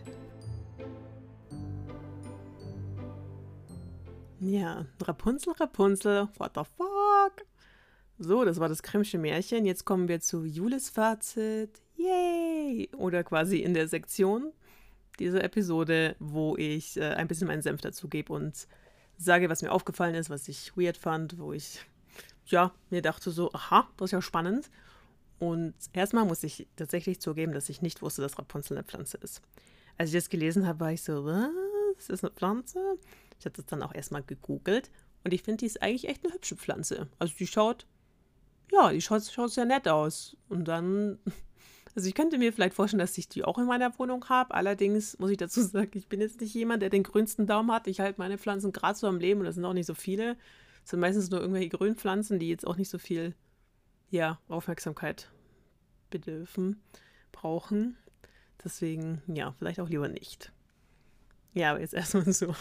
Ja, 4.40 4.86
Rapunzel, 5.02 5.54
Rapunzel, 5.54 6.30
what 6.38 6.52
the 6.54 6.62
fuck? 6.78 7.48
So, 8.20 8.46
das 8.46 8.60
war 8.60 8.70
das 8.70 8.84
Grimmsche 8.84 9.18
Märchen. 9.18 9.66
Jetzt 9.66 9.84
kommen 9.84 10.08
wir 10.08 10.20
zu 10.20 10.46
Julis 10.46 10.92
Fazit. 10.92 11.82
Yay! 11.96 12.88
Oder 12.98 13.24
quasi 13.24 13.58
in 13.58 13.74
der 13.74 13.88
Sektion 13.88 14.54
dieser 15.20 15.44
Episode, 15.44 16.16
wo 16.20 16.56
ich 16.58 16.98
äh, 16.98 17.14
ein 17.14 17.28
bisschen 17.28 17.48
meinen 17.48 17.62
Senf 17.62 17.82
dazu 17.82 18.08
gebe 18.08 18.34
und 18.34 18.68
sage, 19.18 19.50
was 19.50 19.62
mir 19.62 19.72
aufgefallen 19.72 20.16
ist, 20.16 20.30
was 20.30 20.48
ich 20.48 20.76
weird 20.76 20.98
fand, 20.98 21.38
wo 21.38 21.54
ich, 21.54 21.80
ja, 22.46 22.72
mir 22.90 23.02
dachte 23.02 23.32
so, 23.32 23.52
aha, 23.54 23.88
das 23.98 24.06
ist 24.08 24.12
ja 24.12 24.22
spannend. 24.22 24.70
Und 25.40 25.74
erstmal 25.94 26.26
muss 26.26 26.44
ich 26.44 26.68
tatsächlich 26.76 27.20
zugeben, 27.20 27.54
dass 27.54 27.70
ich 27.70 27.82
nicht 27.82 28.02
wusste, 28.02 28.22
dass 28.22 28.38
Rapunzel 28.38 28.78
eine 28.78 28.86
Pflanze 28.86 29.18
ist. 29.18 29.42
Als 29.98 30.10
ich 30.10 30.16
das 30.16 30.30
gelesen 30.30 30.66
habe, 30.66 30.80
war 30.80 30.92
ich 30.92 31.02
so, 31.02 31.26
was? 31.26 32.10
Ist 32.10 32.24
eine 32.24 32.34
Pflanze? 32.34 32.80
Ich 33.40 33.46
habe 33.46 33.56
das 33.56 33.66
dann 33.66 33.84
auch 33.84 33.94
erstmal 33.94 34.24
gegoogelt 34.24 34.90
und 35.24 35.34
ich 35.34 35.44
finde, 35.44 35.60
die 35.60 35.66
ist 35.68 35.82
eigentlich 35.82 36.08
echt 36.08 36.24
eine 36.24 36.34
hübsche 36.34 36.56
Pflanze. 36.56 37.08
Also 37.20 37.34
die 37.38 37.48
schaut, 37.48 37.86
ja, 38.72 38.92
die 38.92 39.02
schaut, 39.02 39.24
schaut 39.24 39.52
sehr 39.52 39.66
nett 39.66 39.88
aus. 39.88 40.36
Und 40.50 40.68
dann, 40.68 41.20
also 41.96 42.08
ich 42.08 42.16
könnte 42.16 42.38
mir 42.38 42.52
vielleicht 42.52 42.74
vorstellen, 42.74 43.00
dass 43.00 43.18
ich 43.18 43.30
die 43.30 43.44
auch 43.44 43.58
in 43.58 43.66
meiner 43.66 43.98
Wohnung 44.00 44.28
habe. 44.30 44.54
Allerdings 44.54 45.18
muss 45.20 45.30
ich 45.30 45.38
dazu 45.38 45.62
sagen, 45.62 45.92
ich 45.94 46.08
bin 46.08 46.22
jetzt 46.22 46.42
nicht 46.42 46.54
jemand, 46.54 46.82
der 46.82 46.90
den 46.90 47.04
grünsten 47.04 47.46
Daumen 47.46 47.72
hat. 47.72 47.88
Ich 47.88 48.00
halte 48.00 48.20
meine 48.20 48.38
Pflanzen 48.38 48.72
gerade 48.72 48.98
so 48.98 49.08
am 49.08 49.20
Leben 49.20 49.42
und 49.42 49.46
das 49.46 49.56
sind 49.56 49.66
auch 49.66 49.74
nicht 49.74 49.86
so 49.86 49.94
viele. 49.94 50.36
Das 50.82 50.92
sind 50.92 51.00
meistens 51.00 51.30
nur 51.30 51.40
irgendwelche 51.40 51.70
Grünpflanzen, 51.70 52.40
die 52.40 52.50
jetzt 52.50 52.68
auch 52.68 52.78
nicht 52.78 52.90
so 52.90 52.98
viel, 52.98 53.36
ja, 54.10 54.40
Aufmerksamkeit 54.50 55.30
bedürfen, 56.10 56.82
brauchen. 57.32 57.96
Deswegen, 58.64 59.22
ja, 59.28 59.54
vielleicht 59.58 59.80
auch 59.80 59.90
lieber 59.90 60.08
nicht. 60.08 60.52
Ja, 61.54 61.72
aber 61.72 61.80
jetzt 61.80 61.94
erstmal 61.94 62.32
so 62.34 62.56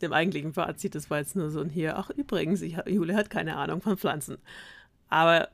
dem 0.00 0.12
eigentlichen 0.12 0.52
Fazit. 0.52 0.94
Das 0.94 1.10
war 1.10 1.18
jetzt 1.18 1.36
nur 1.36 1.50
so 1.50 1.60
ein 1.60 1.70
hier, 1.70 1.96
ach 1.96 2.10
übrigens, 2.10 2.62
ich, 2.62 2.76
Jule 2.86 3.16
hat 3.16 3.30
keine 3.30 3.56
Ahnung 3.56 3.82
von 3.82 3.96
Pflanzen. 3.96 4.38
Aber 5.08 5.48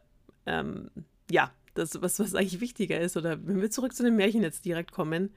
ähm, 0.46 0.90
ja, 1.30 1.50
das, 1.78 2.00
was, 2.02 2.18
was 2.18 2.34
eigentlich 2.34 2.60
wichtiger 2.60 3.00
ist, 3.00 3.16
oder 3.16 3.38
wenn 3.46 3.60
wir 3.60 3.70
zurück 3.70 3.94
zu 3.94 4.02
dem 4.02 4.16
Märchen 4.16 4.42
jetzt 4.42 4.64
direkt 4.64 4.92
kommen, 4.92 5.30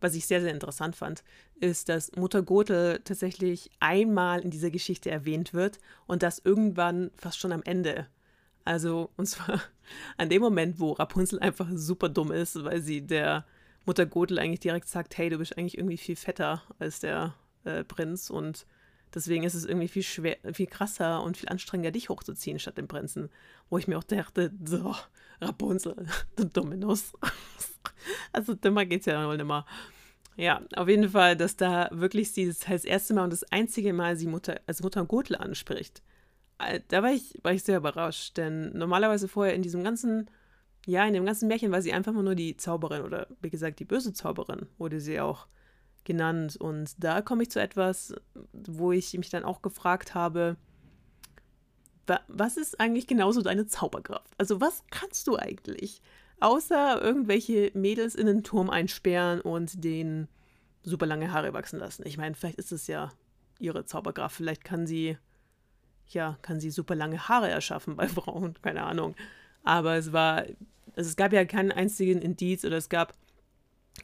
was 0.00 0.14
ich 0.14 0.26
sehr, 0.26 0.40
sehr 0.40 0.52
interessant 0.52 0.94
fand, 0.94 1.24
ist, 1.58 1.88
dass 1.88 2.14
Mutter 2.16 2.42
Gothel 2.42 3.00
tatsächlich 3.04 3.70
einmal 3.80 4.40
in 4.40 4.50
dieser 4.50 4.70
Geschichte 4.70 5.10
erwähnt 5.10 5.54
wird 5.54 5.78
und 6.06 6.22
das 6.22 6.40
irgendwann 6.44 7.10
fast 7.16 7.38
schon 7.38 7.52
am 7.52 7.62
Ende. 7.62 8.06
Also, 8.64 9.10
und 9.16 9.26
zwar 9.26 9.62
an 10.18 10.28
dem 10.28 10.42
Moment, 10.42 10.80
wo 10.80 10.92
Rapunzel 10.92 11.38
einfach 11.38 11.68
super 11.72 12.08
dumm 12.08 12.32
ist, 12.32 12.62
weil 12.62 12.82
sie 12.82 13.02
der 13.06 13.46
Mutter 13.86 14.04
Gothel 14.04 14.38
eigentlich 14.38 14.60
direkt 14.60 14.88
sagt, 14.88 15.16
hey, 15.16 15.30
du 15.30 15.38
bist 15.38 15.56
eigentlich 15.56 15.78
irgendwie 15.78 15.96
viel 15.96 16.16
fetter 16.16 16.62
als 16.78 17.00
der 17.00 17.34
äh, 17.64 17.84
Prinz 17.84 18.28
und 18.30 18.66
deswegen 19.14 19.44
ist 19.44 19.54
es 19.54 19.64
irgendwie 19.64 19.88
viel 19.88 20.02
schwer, 20.02 20.36
viel 20.52 20.66
krasser 20.66 21.22
und 21.22 21.36
viel 21.36 21.48
anstrengender, 21.48 21.90
dich 21.90 22.08
hochzuziehen 22.08 22.58
statt 22.58 22.78
dem 22.78 22.88
Prinzen. 22.88 23.30
Wo 23.70 23.78
ich 23.78 23.88
mir 23.88 23.98
auch 23.98 24.04
dachte, 24.04 24.52
so, 24.64 24.94
Rapunzel, 25.40 26.06
du 26.36 26.44
dumme 26.44 26.76
Nuss. 26.76 27.12
also 28.32 28.54
dümmer 28.54 28.86
geht's 28.86 29.06
ja 29.06 29.26
wohl 29.26 29.36
nicht 29.36 29.46
mehr. 29.46 29.64
Ja, 30.36 30.60
auf 30.74 30.88
jeden 30.88 31.08
Fall, 31.08 31.34
dass 31.36 31.56
da 31.56 31.88
wirklich 31.92 32.30
sie 32.32 32.46
das, 32.46 32.60
das 32.60 32.84
erste 32.84 33.14
Mal 33.14 33.24
und 33.24 33.32
das 33.32 33.44
einzige 33.44 33.92
Mal 33.92 34.16
sie 34.16 34.26
Mutter, 34.26 34.60
als 34.66 34.82
Mutter 34.82 35.04
Gothel 35.04 35.36
anspricht. 35.36 36.02
Da 36.88 37.02
war 37.02 37.12
ich, 37.12 37.38
war 37.42 37.52
ich 37.52 37.62
sehr 37.62 37.78
überrascht, 37.78 38.36
denn 38.36 38.76
normalerweise 38.76 39.28
vorher 39.28 39.54
in 39.54 39.62
diesem 39.62 39.82
ganzen, 39.82 40.30
ja, 40.86 41.06
in 41.06 41.14
dem 41.14 41.26
ganzen 41.26 41.48
Märchen 41.48 41.72
war 41.72 41.82
sie 41.82 41.92
einfach 41.92 42.12
nur 42.12 42.34
die 42.34 42.56
Zauberin 42.56 43.02
oder 43.02 43.28
wie 43.40 43.50
gesagt 43.50 43.78
die 43.78 43.84
böse 43.84 44.12
Zauberin, 44.12 44.66
wurde 44.78 45.00
sie 45.00 45.20
auch 45.20 45.48
genannt. 46.06 46.56
Und 46.56 46.94
da 47.02 47.20
komme 47.20 47.42
ich 47.42 47.50
zu 47.50 47.60
etwas, 47.60 48.14
wo 48.52 48.92
ich 48.92 49.12
mich 49.14 49.28
dann 49.28 49.44
auch 49.44 49.60
gefragt 49.60 50.14
habe, 50.14 50.56
was 52.28 52.56
ist 52.56 52.80
eigentlich 52.80 53.06
genauso 53.06 53.42
deine 53.42 53.66
Zauberkraft? 53.66 54.32
Also 54.38 54.60
was 54.60 54.84
kannst 54.90 55.26
du 55.26 55.36
eigentlich? 55.36 56.00
Außer 56.40 57.02
irgendwelche 57.02 57.70
Mädels 57.74 58.14
in 58.14 58.26
den 58.26 58.44
Turm 58.44 58.70
einsperren 58.70 59.40
und 59.40 59.84
den 59.84 60.28
super 60.82 61.06
lange 61.06 61.32
Haare 61.32 61.52
wachsen 61.52 61.80
lassen. 61.80 62.06
Ich 62.06 62.16
meine, 62.16 62.34
vielleicht 62.34 62.58
ist 62.58 62.72
es 62.72 62.86
ja 62.86 63.10
ihre 63.58 63.84
Zauberkraft. 63.84 64.36
Vielleicht 64.36 64.62
kann 64.62 64.86
sie, 64.86 65.18
ja, 66.08 66.38
kann 66.42 66.60
sie 66.60 66.70
super 66.70 66.94
lange 66.94 67.28
Haare 67.28 67.48
erschaffen 67.48 67.96
bei 67.96 68.06
Frauen, 68.06 68.54
keine 68.62 68.84
Ahnung. 68.84 69.16
Aber 69.64 69.96
es 69.96 70.12
war, 70.12 70.44
also 70.94 71.08
es 71.08 71.16
gab 71.16 71.32
ja 71.32 71.44
keinen 71.44 71.72
einzigen 71.72 72.22
Indiz 72.22 72.64
oder 72.64 72.76
es 72.76 72.88
gab 72.88 73.14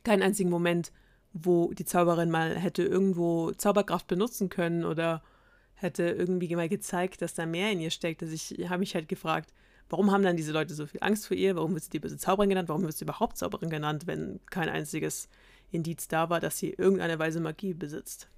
keinen 0.02 0.22
einzigen 0.22 0.50
Moment, 0.50 0.90
wo 1.32 1.72
die 1.72 1.84
Zauberin 1.84 2.30
mal 2.30 2.56
hätte 2.56 2.82
irgendwo 2.82 3.52
Zauberkraft 3.52 4.06
benutzen 4.06 4.48
können 4.48 4.84
oder 4.84 5.22
hätte 5.74 6.04
irgendwie 6.04 6.54
mal 6.54 6.68
gezeigt, 6.68 7.22
dass 7.22 7.34
da 7.34 7.46
mehr 7.46 7.72
in 7.72 7.80
ihr 7.80 7.90
steckt. 7.90 8.22
Also 8.22 8.34
ich 8.34 8.68
habe 8.68 8.80
mich 8.80 8.94
halt 8.94 9.08
gefragt, 9.08 9.52
warum 9.88 10.10
haben 10.10 10.22
dann 10.22 10.36
diese 10.36 10.52
Leute 10.52 10.74
so 10.74 10.86
viel 10.86 11.02
Angst 11.02 11.26
vor 11.26 11.36
ihr? 11.36 11.56
Warum 11.56 11.74
wird 11.74 11.84
sie 11.84 11.90
die 11.90 12.00
böse 12.00 12.16
Zauberin 12.16 12.50
genannt? 12.50 12.68
Warum 12.68 12.82
wird 12.82 12.96
sie 12.96 13.04
überhaupt 13.04 13.36
Zauberin 13.36 13.70
genannt, 13.70 14.06
wenn 14.06 14.40
kein 14.50 14.68
einziges 14.68 15.28
Indiz 15.70 16.08
da 16.08 16.30
war, 16.30 16.40
dass 16.40 16.58
sie 16.58 16.70
irgendeine 16.70 17.18
Weise 17.18 17.40
Magie 17.40 17.74
besitzt? 17.74 18.28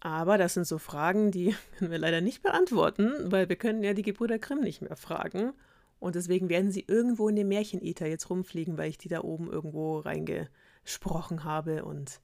Aber 0.00 0.38
das 0.38 0.54
sind 0.54 0.66
so 0.66 0.78
Fragen, 0.78 1.30
die 1.30 1.54
können 1.78 1.90
wir 1.90 1.98
leider 1.98 2.20
nicht 2.20 2.42
beantworten, 2.42 3.12
weil 3.30 3.48
wir 3.48 3.56
können 3.56 3.82
ja 3.82 3.94
die 3.94 4.02
Gebrüder 4.02 4.38
Grimm 4.38 4.60
nicht 4.60 4.82
mehr 4.82 4.96
fragen. 4.96 5.52
Und 5.98 6.16
deswegen 6.16 6.48
werden 6.48 6.70
sie 6.70 6.84
irgendwo 6.86 7.28
in 7.28 7.36
dem 7.36 7.48
Märchenether 7.48 8.06
jetzt 8.06 8.28
rumfliegen, 8.28 8.76
weil 8.76 8.90
ich 8.90 8.98
die 8.98 9.08
da 9.08 9.22
oben 9.22 9.50
irgendwo 9.50 10.00
reingesprochen 10.00 11.44
habe 11.44 11.84
und 11.84 12.20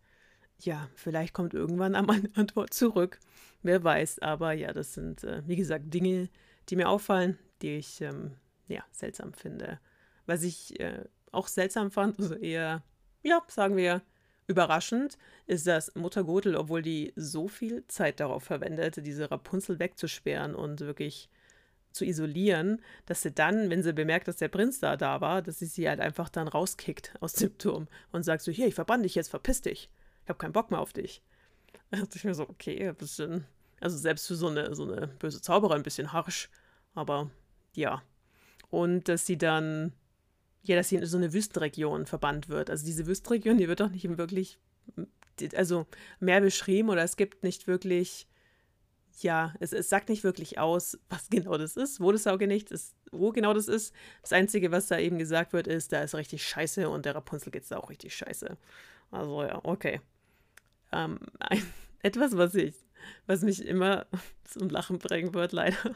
ja, 0.64 0.88
vielleicht 0.94 1.34
kommt 1.34 1.54
irgendwann 1.54 1.94
einmal 1.94 2.16
eine 2.16 2.30
Antwort 2.36 2.74
zurück. 2.74 3.18
Wer 3.62 3.84
weiß. 3.84 4.20
Aber 4.20 4.52
ja, 4.52 4.72
das 4.72 4.94
sind, 4.94 5.24
äh, 5.24 5.42
wie 5.46 5.56
gesagt, 5.56 5.92
Dinge, 5.92 6.28
die 6.68 6.76
mir 6.76 6.88
auffallen, 6.88 7.38
die 7.62 7.76
ich 7.76 8.00
ähm, 8.00 8.36
ja, 8.68 8.84
seltsam 8.90 9.32
finde. 9.32 9.80
Was 10.26 10.42
ich 10.42 10.78
äh, 10.80 11.04
auch 11.32 11.48
seltsam 11.48 11.90
fand, 11.90 12.18
also 12.18 12.34
eher, 12.34 12.82
ja, 13.22 13.42
sagen 13.48 13.76
wir, 13.76 14.02
überraschend, 14.46 15.16
ist, 15.46 15.66
dass 15.66 15.94
Mutter 15.94 16.24
Gothel, 16.24 16.56
obwohl 16.56 16.82
die 16.82 17.12
so 17.16 17.48
viel 17.48 17.86
Zeit 17.86 18.20
darauf 18.20 18.44
verwendet, 18.44 19.04
diese 19.06 19.30
Rapunzel 19.30 19.78
wegzusperren 19.78 20.54
und 20.54 20.80
wirklich 20.80 21.28
zu 21.92 22.04
isolieren, 22.04 22.80
dass 23.06 23.22
sie 23.22 23.32
dann, 23.32 23.70
wenn 23.70 23.82
sie 23.82 23.92
bemerkt, 23.92 24.28
dass 24.28 24.36
der 24.36 24.48
Prinz 24.48 24.80
da 24.80 24.96
da 24.96 25.20
war, 25.20 25.42
dass 25.42 25.58
sie 25.58 25.66
sie 25.66 25.88
halt 25.88 26.00
einfach 26.00 26.28
dann 26.28 26.48
rauskickt 26.48 27.14
aus 27.20 27.32
dem 27.34 27.56
Turm 27.58 27.88
und 28.12 28.22
sagt 28.22 28.42
so, 28.42 28.52
hier, 28.52 28.66
ich 28.66 28.74
verbann 28.74 29.02
dich 29.02 29.14
jetzt, 29.14 29.30
verpiss 29.30 29.62
dich. 29.62 29.90
Habe 30.30 30.38
keinen 30.38 30.52
Bock 30.52 30.70
mehr 30.70 30.80
auf 30.80 30.92
dich. 30.92 31.22
Da 31.90 31.98
dachte 31.98 32.16
ich 32.16 32.24
mir 32.24 32.34
so, 32.34 32.48
okay, 32.48 32.88
ein 32.88 32.94
bisschen, 32.94 33.44
also 33.80 33.96
selbst 33.98 34.26
für 34.26 34.34
so 34.34 34.48
eine, 34.48 34.74
so 34.74 34.90
eine 34.90 35.08
böse 35.08 35.42
Zauberer 35.42 35.74
ein 35.74 35.82
bisschen 35.82 36.12
harsch, 36.12 36.48
aber 36.94 37.30
ja. 37.74 38.02
Und 38.70 39.08
dass 39.08 39.26
sie 39.26 39.36
dann, 39.36 39.92
ja, 40.62 40.76
dass 40.76 40.88
sie 40.88 40.96
in 40.96 41.06
so 41.06 41.16
eine 41.16 41.32
Wüstenregion 41.32 42.06
verbannt 42.06 42.48
wird. 42.48 42.70
Also 42.70 42.86
diese 42.86 43.06
Wüstenregion, 43.06 43.58
die 43.58 43.68
wird 43.68 43.80
doch 43.80 43.90
nicht 43.90 44.08
wirklich, 44.16 44.58
also 45.54 45.86
mehr 46.20 46.40
beschrieben 46.40 46.88
oder 46.90 47.02
es 47.02 47.16
gibt 47.16 47.42
nicht 47.42 47.66
wirklich 47.66 48.28
ja, 49.22 49.54
es, 49.60 49.72
es 49.72 49.88
sagt 49.88 50.08
nicht 50.08 50.24
wirklich 50.24 50.58
aus, 50.58 50.98
was 51.08 51.28
genau 51.30 51.58
das 51.58 51.76
ist, 51.76 52.00
wo 52.00 52.12
das 52.12 52.24
Saugenicht 52.24 52.70
ist, 52.70 52.94
wo 53.10 53.30
genau 53.30 53.54
das 53.54 53.68
ist. 53.68 53.94
Das 54.22 54.32
Einzige, 54.32 54.70
was 54.70 54.86
da 54.86 54.98
eben 54.98 55.18
gesagt 55.18 55.52
wird, 55.52 55.66
ist, 55.66 55.92
da 55.92 56.02
ist 56.02 56.14
richtig 56.14 56.46
scheiße 56.46 56.88
und 56.88 57.04
der 57.06 57.14
Rapunzel 57.14 57.50
geht 57.50 57.64
es 57.64 57.72
auch 57.72 57.90
richtig 57.90 58.14
scheiße. 58.14 58.56
Also 59.10 59.42
ja, 59.42 59.60
okay. 59.64 60.00
Ähm, 60.92 61.18
ein, 61.38 61.62
etwas, 62.02 62.36
was 62.36 62.54
ich, 62.54 62.74
was 63.26 63.42
mich 63.42 63.64
immer 63.64 64.06
zum 64.44 64.68
Lachen 64.68 64.98
bringen 64.98 65.34
wird, 65.34 65.52
leider, 65.52 65.94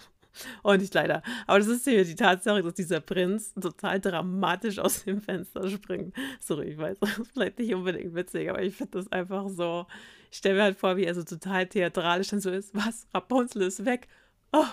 und 0.62 0.78
nicht 0.80 0.94
leider. 0.94 1.22
Aber 1.46 1.58
das 1.58 1.68
ist 1.68 1.84
hier 1.84 2.04
die 2.04 2.14
Tatsache, 2.14 2.62
dass 2.62 2.74
dieser 2.74 3.00
Prinz 3.00 3.54
total 3.54 4.00
dramatisch 4.00 4.78
aus 4.78 5.04
dem 5.04 5.20
Fenster 5.20 5.68
springt. 5.68 6.14
Sorry, 6.40 6.70
ich 6.70 6.78
weiß, 6.78 6.98
das 7.00 7.18
ist 7.18 7.32
vielleicht 7.32 7.58
nicht 7.58 7.74
unbedingt 7.74 8.14
witzig, 8.14 8.50
aber 8.50 8.62
ich 8.62 8.74
finde 8.74 8.98
das 8.98 9.10
einfach 9.12 9.48
so. 9.48 9.86
Ich 10.30 10.38
stelle 10.38 10.56
mir 10.56 10.62
halt 10.64 10.78
vor, 10.78 10.96
wie 10.96 11.04
er 11.04 11.14
so 11.14 11.22
total 11.22 11.66
theatralisch 11.66 12.28
dann 12.28 12.40
so 12.40 12.50
ist. 12.50 12.74
Was? 12.74 13.06
Rapunzel 13.14 13.62
ist 13.62 13.84
weg. 13.84 14.08
Oh. 14.52 14.64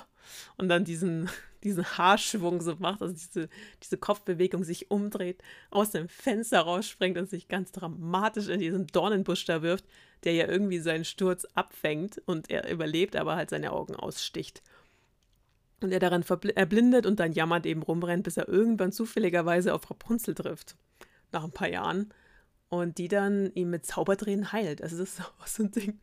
Und 0.58 0.70
dann 0.70 0.84
diesen, 0.84 1.30
diesen 1.64 1.86
Haarschwung 1.86 2.62
so 2.62 2.76
macht, 2.78 3.02
also 3.02 3.14
diese, 3.14 3.50
diese 3.84 3.98
Kopfbewegung 3.98 4.64
sich 4.64 4.92
umdreht, 4.92 5.42
aus 5.70 5.92
dem 5.92 6.10
Fenster 6.10 6.62
rausspringt 6.62 7.18
und 7.18 7.30
sich 7.30 7.48
ganz 7.48 7.72
dramatisch 7.72 8.48
in 8.48 8.60
diesen 8.60 8.88
Dornenbusch 8.88 9.46
da 9.46 9.62
wirft, 9.62 9.86
der 10.24 10.34
ja 10.34 10.48
irgendwie 10.48 10.80
seinen 10.80 11.06
Sturz 11.06 11.46
abfängt 11.54 12.22
und 12.26 12.50
er 12.50 12.72
überlebt, 12.72 13.16
aber 13.16 13.36
halt 13.36 13.50
seine 13.50 13.72
Augen 13.72 13.96
aussticht 13.96 14.62
und 15.82 15.92
er 15.92 16.00
daran 16.00 16.24
erblindet 16.56 17.06
und 17.06 17.20
dann 17.20 17.34
jammert 17.34 17.66
eben 17.66 17.82
rumrennt, 17.82 18.24
bis 18.24 18.38
er 18.38 18.48
irgendwann 18.48 18.92
zufälligerweise 18.92 19.74
auf 19.74 19.90
Rapunzel 19.90 20.36
trifft. 20.36 20.76
Nach 21.32 21.44
ein 21.44 21.52
paar 21.52 21.70
Jahren. 21.70 22.14
Und 22.70 23.00
die 23.00 23.08
dann 23.08 23.52
ihm 23.54 23.72
mit 23.72 23.86
Zauberdrehen 23.86 24.54
heilt. 24.54 24.82
Also 24.82 24.98
das 24.98 25.14
ist 25.14 25.22
auch 25.42 25.48
so 25.48 25.64
ein 25.64 25.72
Ding. 25.72 26.00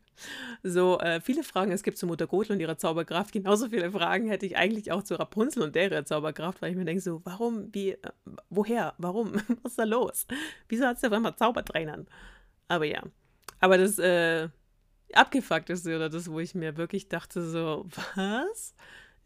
So, 0.63 0.99
äh, 0.99 1.21
viele 1.21 1.43
Fragen 1.43 1.71
es 1.71 1.83
gibt 1.83 1.97
zu 1.97 2.07
Mutter 2.07 2.27
Gothel 2.27 2.53
und 2.53 2.59
ihrer 2.59 2.77
Zauberkraft. 2.77 3.31
Genauso 3.31 3.69
viele 3.69 3.91
Fragen 3.91 4.27
hätte 4.27 4.45
ich 4.45 4.57
eigentlich 4.57 4.91
auch 4.91 5.03
zu 5.03 5.15
Rapunzel 5.15 5.63
und 5.63 5.75
der 5.75 6.05
Zauberkraft, 6.05 6.61
weil 6.61 6.71
ich 6.71 6.77
mir 6.77 6.85
denke 6.85 7.01
so, 7.01 7.21
warum, 7.25 7.73
wie, 7.73 7.91
äh, 7.91 7.97
woher, 8.49 8.93
warum, 8.97 9.33
was 9.63 9.73
ist 9.73 9.79
da 9.79 9.83
los? 9.83 10.27
Wieso 10.67 10.85
hat 10.85 10.99
sie 10.99 11.07
auf 11.07 11.13
einmal 11.13 11.35
Zaubertrainern? 11.35 12.07
Aber 12.67 12.85
ja. 12.85 13.03
Aber 13.59 13.77
das, 13.77 13.99
äh, 13.99 14.49
abgefuckteste 15.13 15.95
oder 15.95 16.09
das, 16.09 16.29
wo 16.31 16.39
ich 16.39 16.55
mir 16.55 16.77
wirklich 16.77 17.09
dachte 17.09 17.41
so, 17.41 17.87
was? 18.15 18.75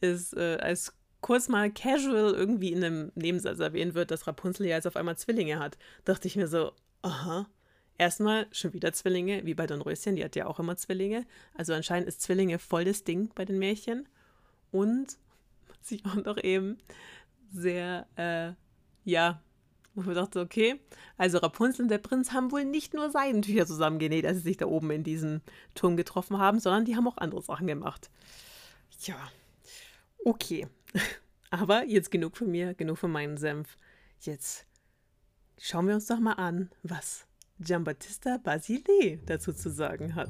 ist, 0.04 0.36
äh, 0.36 0.58
als 0.62 0.94
kurz 1.22 1.48
mal 1.48 1.72
casual 1.72 2.34
irgendwie 2.34 2.72
in 2.74 2.84
einem 2.84 3.12
Nebensatz 3.16 3.60
erwähnt 3.60 3.96
wird, 3.96 4.12
dass 4.12 4.28
Rapunzel 4.28 4.68
ja 4.68 4.76
jetzt 4.76 4.88
auf 4.88 4.98
einmal 4.98 5.18
Zwillinge 5.18 5.60
hat, 5.60 5.78
dachte 6.06 6.28
ich 6.28 6.36
mir 6.36 6.48
so, 6.48 6.74
aha. 7.02 7.48
Erstmal 7.98 8.48
schon 8.52 8.74
wieder 8.74 8.92
Zwillinge, 8.94 9.46
wie 9.46 9.54
bei 9.54 9.68
Dornröschen, 9.68 10.16
die 10.16 10.24
hat 10.24 10.36
ja 10.36 10.48
auch 10.48 10.60
immer 10.60 10.76
Zwillinge. 10.78 11.26
Also 11.54 11.74
anscheinend 11.74 12.08
ist 12.08 12.22
Zwillinge 12.22 12.60
voll 12.60 12.86
das 12.86 13.04
Ding 13.04 13.30
bei 13.36 13.46
den 13.46 13.60
Märchen. 13.60 14.08
Und 14.72 15.18
sich 15.82 16.04
auch 16.06 16.16
noch 16.16 16.42
eben 16.42 16.78
sehr, 17.52 18.08
äh, 18.16 18.54
ja, 19.10 19.42
wo 19.94 20.10
ich 20.10 20.16
dachte, 20.16 20.40
okay, 20.40 20.80
also 21.18 21.38
Rapunzel 21.38 21.84
und 21.84 21.90
der 21.90 22.00
Prinz 22.00 22.32
haben 22.32 22.52
wohl 22.52 22.66
nicht 22.66 22.96
nur 22.96 23.12
Seidentücher 23.12 23.68
zusammengenäht, 23.68 24.26
als 24.26 24.38
sie 24.38 24.44
sich 24.44 24.58
da 24.58 24.66
oben 24.66 24.90
in 24.90 25.04
diesem 25.04 25.42
Turm 25.76 25.96
getroffen 25.96 26.40
haben, 26.40 26.60
sondern 26.60 26.86
die 26.86 26.96
haben 26.96 27.08
auch 27.08 27.18
andere 27.18 27.44
Sachen 27.44 27.68
gemacht. 27.68 28.10
Ja, 29.02 29.30
Okay, 30.26 30.68
aber 31.50 31.84
jetzt 31.84 32.10
genug 32.10 32.38
von 32.38 32.50
mir, 32.50 32.74
genug 32.74 32.98
von 32.98 33.12
meinem 33.12 33.36
Senf. 33.36 33.78
Jetzt 34.22 34.66
schauen 35.60 35.88
wir 35.88 35.96
uns 35.96 36.08
doch 36.08 36.20
mal 36.20 36.34
an, 36.34 36.70
was 36.82 37.28
Giambattista 37.60 38.38
Basile 38.38 39.20
dazu 39.26 39.54
zu 39.54 39.70
sagen 39.70 40.16
hat. 40.16 40.30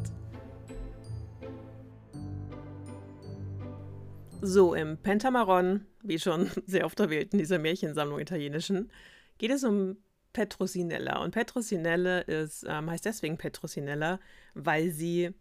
So, 4.42 4.74
im 4.74 4.98
Pentamaron, 4.98 5.86
wie 6.02 6.20
schon 6.20 6.50
sehr 6.66 6.86
oft 6.86 7.00
erwähnt 7.00 7.34
in 7.34 7.40
dieser 7.40 7.60
Märchensammlung 7.60 8.20
italienischen, 8.20 8.92
geht 9.38 9.52
es 9.52 9.64
um 9.64 9.98
Petrosinella. 10.34 11.24
Und 11.24 11.32
Petrosinelle 11.32 12.22
ist, 12.22 12.66
ähm, 12.68 12.90
heißt 12.90 13.06
deswegen 13.06 13.38
Petrosinella, 13.38 14.20
weil 14.54 14.90
sie 14.90 15.34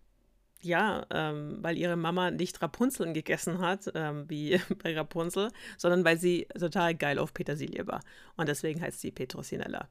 ja, 0.63 1.05
ähm, 1.11 1.59
weil 1.61 1.77
ihre 1.77 1.97
Mama 1.97 2.31
nicht 2.31 2.63
Rapunzeln 2.63 3.15
gegessen 3.15 3.59
hat, 3.59 3.91
ähm, 3.95 4.29
wie 4.29 4.61
bei 4.83 4.97
Rapunzel, 4.97 5.51
sondern 5.77 6.05
weil 6.05 6.19
sie 6.19 6.47
total 6.59 6.95
geil 6.95 7.19
auf 7.19 7.35
Petersilie 7.35 7.87
war. 7.87 8.01
Und 8.37 8.49
deswegen 8.49 8.81
heißt 8.81 9.01
sie 9.01 9.11
Petrosinella. 9.11 9.89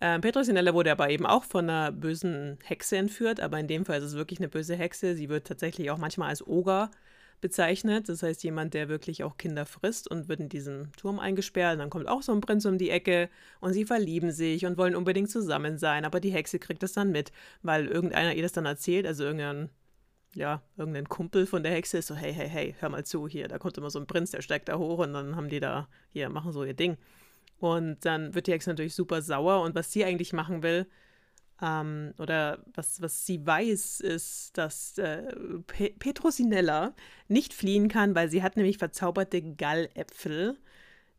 Ähm, 0.00 0.20
Petrosinella 0.20 0.74
wurde 0.74 0.90
aber 0.92 1.10
eben 1.10 1.26
auch 1.26 1.44
von 1.44 1.70
einer 1.70 1.92
bösen 1.92 2.58
Hexe 2.64 2.96
entführt, 2.96 3.40
aber 3.40 3.58
in 3.60 3.68
dem 3.68 3.84
Fall 3.84 3.98
ist 3.98 4.04
es 4.04 4.14
wirklich 4.14 4.40
eine 4.40 4.48
böse 4.48 4.76
Hexe. 4.76 5.14
Sie 5.14 5.28
wird 5.28 5.46
tatsächlich 5.46 5.90
auch 5.90 5.98
manchmal 5.98 6.30
als 6.30 6.46
Oger 6.46 6.90
bezeichnet. 7.40 8.08
Das 8.08 8.22
heißt, 8.22 8.42
jemand, 8.42 8.74
der 8.74 8.88
wirklich 8.88 9.22
auch 9.22 9.36
Kinder 9.36 9.66
frisst 9.66 10.10
und 10.10 10.28
wird 10.28 10.40
in 10.40 10.48
diesen 10.48 10.92
Turm 10.96 11.18
eingesperrt. 11.18 11.74
Und 11.74 11.80
dann 11.80 11.90
kommt 11.90 12.08
auch 12.08 12.22
so 12.22 12.32
ein 12.32 12.40
Prinz 12.40 12.64
um 12.64 12.78
die 12.78 12.90
Ecke 12.90 13.28
und 13.60 13.72
sie 13.72 13.84
verlieben 13.84 14.32
sich 14.32 14.66
und 14.66 14.78
wollen 14.78 14.96
unbedingt 14.96 15.30
zusammen 15.30 15.78
sein. 15.78 16.04
Aber 16.04 16.20
die 16.20 16.32
Hexe 16.32 16.58
kriegt 16.58 16.82
das 16.82 16.94
dann 16.94 17.12
mit, 17.12 17.32
weil 17.62 17.86
irgendeiner 17.86 18.34
ihr 18.34 18.42
das 18.42 18.52
dann 18.52 18.66
erzählt, 18.66 19.06
also 19.06 19.24
irgendein 19.24 19.70
ja, 20.34 20.62
irgendein 20.76 21.08
Kumpel 21.08 21.46
von 21.46 21.62
der 21.62 21.72
Hexe 21.72 21.98
ist 21.98 22.08
so, 22.08 22.16
hey, 22.16 22.32
hey, 22.32 22.48
hey, 22.48 22.74
hör 22.80 22.88
mal 22.88 23.04
zu, 23.04 23.28
hier, 23.28 23.46
da 23.46 23.58
kommt 23.58 23.78
immer 23.78 23.90
so 23.90 24.00
ein 24.00 24.06
Prinz, 24.08 24.32
der 24.32 24.42
steigt 24.42 24.68
da 24.68 24.78
hoch 24.78 24.98
und 24.98 25.12
dann 25.12 25.36
haben 25.36 25.48
die 25.48 25.60
da, 25.60 25.86
hier, 26.12 26.28
machen 26.28 26.50
so 26.52 26.64
ihr 26.64 26.74
Ding. 26.74 26.96
Und 27.64 28.04
dann 28.04 28.34
wird 28.34 28.46
die 28.46 28.52
Hexe 28.52 28.68
natürlich 28.68 28.94
super 28.94 29.22
sauer 29.22 29.62
und 29.62 29.74
was 29.74 29.90
sie 29.90 30.04
eigentlich 30.04 30.34
machen 30.34 30.62
will, 30.62 30.86
ähm, 31.62 32.12
oder 32.18 32.58
was, 32.74 33.00
was 33.00 33.24
sie 33.24 33.46
weiß, 33.46 34.00
ist, 34.00 34.58
dass 34.58 34.98
äh, 34.98 35.32
Pe 35.66 35.94
Petrosinella 35.98 36.94
nicht 37.28 37.54
fliehen 37.54 37.88
kann, 37.88 38.14
weil 38.14 38.28
sie 38.28 38.42
hat 38.42 38.56
nämlich 38.58 38.76
verzauberte 38.76 39.40
Galläpfel, 39.40 40.58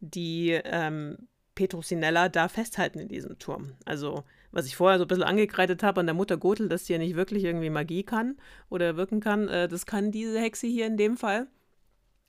die 0.01 0.51
ähm, 0.51 1.17
Petrosinella 1.55 2.29
da 2.29 2.47
festhalten 2.47 2.99
in 2.99 3.07
diesem 3.07 3.39
Turm. 3.39 3.73
Also 3.85 4.23
was 4.51 4.67
ich 4.67 4.75
vorher 4.75 4.99
so 4.99 5.05
ein 5.05 5.07
bisschen 5.07 5.23
angekreidet 5.23 5.81
habe 5.81 5.99
an 6.01 6.05
der 6.05 6.13
Mutter 6.13 6.37
Gothel, 6.37 6.69
dass 6.69 6.85
sie 6.85 6.93
ja 6.93 6.99
nicht 6.99 7.15
wirklich 7.15 7.43
irgendwie 7.43 7.71
Magie 7.71 8.03
kann 8.03 8.37
oder 8.69 8.97
wirken 8.97 9.19
kann, 9.19 9.47
äh, 9.47 9.67
das 9.67 9.87
kann 9.87 10.11
diese 10.11 10.39
Hexe 10.39 10.67
hier 10.67 10.85
in 10.85 10.97
dem 10.97 11.17
Fall. 11.17 11.47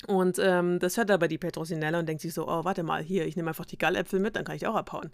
Und 0.06 0.38
ähm, 0.38 0.78
das 0.78 0.96
hört 0.98 1.10
aber 1.10 1.26
die 1.26 1.38
Petrosinella 1.38 1.98
und 1.98 2.06
denkt 2.06 2.22
sich 2.22 2.34
so, 2.34 2.46
oh, 2.46 2.64
warte 2.64 2.82
mal, 2.82 3.02
hier, 3.02 3.26
ich 3.26 3.36
nehme 3.36 3.48
einfach 3.48 3.64
die 3.64 3.78
Galläpfel 3.78 4.20
mit, 4.20 4.36
dann 4.36 4.44
kann 4.44 4.56
ich 4.56 4.66
auch 4.66 4.74
abhauen. 4.74 5.10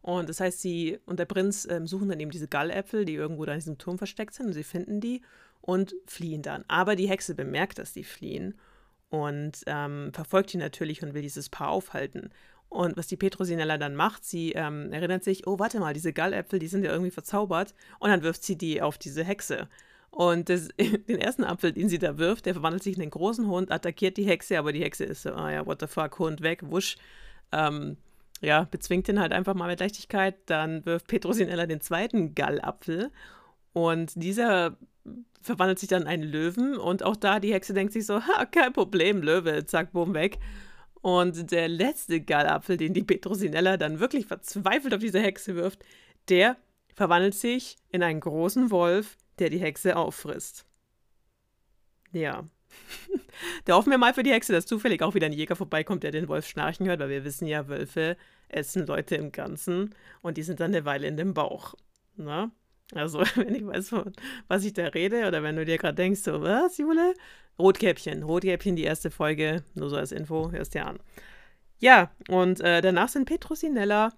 Und 0.00 0.28
das 0.28 0.40
heißt, 0.40 0.60
sie 0.60 0.98
und 1.06 1.18
der 1.18 1.26
Prinz 1.26 1.66
ähm, 1.70 1.86
suchen 1.86 2.08
dann 2.08 2.18
eben 2.18 2.30
diese 2.30 2.48
Galläpfel, 2.48 3.04
die 3.04 3.14
irgendwo 3.14 3.44
da 3.44 3.52
in 3.52 3.58
diesem 3.58 3.78
Turm 3.78 3.98
versteckt 3.98 4.34
sind, 4.34 4.46
und 4.46 4.52
sie 4.52 4.64
finden 4.64 5.00
die 5.00 5.22
und 5.60 5.94
fliehen 6.06 6.42
dann. 6.42 6.64
Aber 6.66 6.96
die 6.96 7.08
Hexe 7.08 7.34
bemerkt, 7.34 7.78
dass 7.78 7.92
die 7.92 8.04
fliehen 8.04 8.58
und 9.10 9.62
ähm, 9.66 10.10
verfolgt 10.12 10.52
die 10.52 10.58
natürlich 10.58 11.02
und 11.02 11.14
will 11.14 11.22
dieses 11.22 11.50
Paar 11.50 11.68
aufhalten. 11.68 12.30
Und 12.68 12.96
was 12.96 13.06
die 13.06 13.18
Petrosinella 13.18 13.76
dann 13.76 13.94
macht, 13.94 14.24
sie 14.24 14.52
ähm, 14.52 14.92
erinnert 14.92 15.22
sich, 15.22 15.46
oh, 15.46 15.58
warte 15.58 15.78
mal, 15.78 15.92
diese 15.92 16.14
Galläpfel, 16.14 16.58
die 16.58 16.68
sind 16.68 16.84
ja 16.84 16.90
irgendwie 16.90 17.10
verzaubert. 17.10 17.74
Und 17.98 18.08
dann 18.08 18.22
wirft 18.22 18.42
sie 18.42 18.56
die 18.56 18.80
auf 18.80 18.96
diese 18.96 19.22
Hexe. 19.22 19.68
Und 20.12 20.50
das, 20.50 20.68
den 20.78 21.18
ersten 21.18 21.42
Apfel, 21.42 21.72
den 21.72 21.88
sie 21.88 21.98
da 21.98 22.18
wirft, 22.18 22.46
der 22.46 22.54
verwandelt 22.54 22.82
sich 22.82 22.96
in 22.96 23.02
einen 23.02 23.10
großen 23.10 23.46
Hund, 23.48 23.72
attackiert 23.72 24.18
die 24.18 24.26
Hexe, 24.26 24.58
aber 24.58 24.72
die 24.72 24.84
Hexe 24.84 25.04
ist 25.04 25.22
so, 25.22 25.32
ah 25.32 25.50
ja, 25.50 25.66
what 25.66 25.80
the 25.80 25.86
fuck, 25.86 26.18
Hund 26.18 26.42
weg, 26.42 26.60
wusch. 26.64 26.96
Ähm, 27.50 27.96
ja, 28.42 28.66
bezwingt 28.70 29.08
ihn 29.08 29.20
halt 29.20 29.32
einfach 29.32 29.54
mal 29.54 29.68
mit 29.68 29.80
Leichtigkeit. 29.80 30.34
Dann 30.46 30.84
wirft 30.84 31.06
Petrosinella 31.06 31.66
den 31.66 31.80
zweiten 31.80 32.34
Gallapfel. 32.34 33.10
Und 33.72 34.12
dieser 34.16 34.76
verwandelt 35.40 35.78
sich 35.78 35.88
dann 35.88 36.02
in 36.02 36.08
einen 36.08 36.22
Löwen. 36.24 36.76
Und 36.76 37.02
auch 37.04 37.16
da, 37.16 37.40
die 37.40 37.52
Hexe 37.52 37.72
denkt 37.72 37.92
sich 37.92 38.04
so, 38.04 38.20
ha, 38.20 38.44
kein 38.44 38.72
Problem, 38.72 39.22
Löwe, 39.22 39.64
zack, 39.64 39.92
boom, 39.92 40.12
weg. 40.12 40.38
Und 41.00 41.50
der 41.52 41.68
letzte 41.68 42.20
Gallapfel, 42.20 42.76
den 42.76 42.94
die 42.94 43.02
Petrosinella 43.02 43.76
dann 43.76 43.98
wirklich 43.98 44.26
verzweifelt 44.26 44.92
auf 44.92 45.00
diese 45.00 45.20
Hexe 45.20 45.54
wirft, 45.56 45.84
der 46.28 46.56
verwandelt 46.94 47.34
sich 47.34 47.76
in 47.90 48.02
einen 48.02 48.20
großen 48.20 48.70
Wolf, 48.70 49.16
der 49.42 49.50
die 49.50 49.58
Hexe 49.58 49.96
auffrisst. 49.96 50.64
Ja. 52.12 52.44
da 53.64 53.74
hoffen 53.74 53.90
wir 53.90 53.98
mal 53.98 54.14
für 54.14 54.22
die 54.22 54.32
Hexe, 54.32 54.52
dass 54.52 54.66
zufällig 54.66 55.02
auch 55.02 55.14
wieder 55.14 55.26
ein 55.26 55.32
Jäger 55.32 55.56
vorbeikommt, 55.56 56.04
der 56.04 56.12
den 56.12 56.28
Wolf 56.28 56.46
schnarchen 56.46 56.86
hört, 56.86 57.00
weil 57.00 57.10
wir 57.10 57.24
wissen 57.24 57.46
ja, 57.46 57.68
Wölfe 57.68 58.16
essen 58.48 58.86
Leute 58.86 59.16
im 59.16 59.32
Ganzen 59.32 59.94
und 60.22 60.36
die 60.38 60.42
sind 60.42 60.60
dann 60.60 60.70
eine 60.70 60.84
Weile 60.84 61.08
in 61.08 61.16
dem 61.16 61.34
Bauch. 61.34 61.74
Na? 62.16 62.52
Also, 62.94 63.20
wenn 63.34 63.54
ich 63.54 63.66
weiß, 63.66 63.94
was 64.48 64.64
ich 64.64 64.74
da 64.74 64.86
rede, 64.86 65.26
oder 65.26 65.42
wenn 65.42 65.56
du 65.56 65.64
dir 65.64 65.78
gerade 65.78 65.96
denkst, 65.96 66.20
so, 66.20 66.40
was, 66.42 66.78
Jule? 66.78 67.14
Rotkäppchen. 67.58 68.22
Rotkäppchen, 68.22 68.76
die 68.76 68.84
erste 68.84 69.10
Folge, 69.10 69.64
nur 69.74 69.90
so 69.90 69.96
als 69.96 70.12
Info, 70.12 70.50
hörst 70.52 70.74
dir 70.74 70.86
an. 70.86 70.98
Ja, 71.78 72.12
und 72.28 72.60
äh, 72.60 72.80
danach 72.80 73.08
sind 73.08 73.24
Petrusinella 73.24 74.12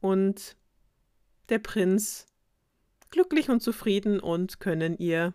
und 0.00 0.56
der 1.48 1.58
Prinz 1.58 2.26
glücklich 3.12 3.48
und 3.50 3.62
zufrieden 3.62 4.18
und 4.18 4.58
können 4.58 4.96
ihr, 4.98 5.34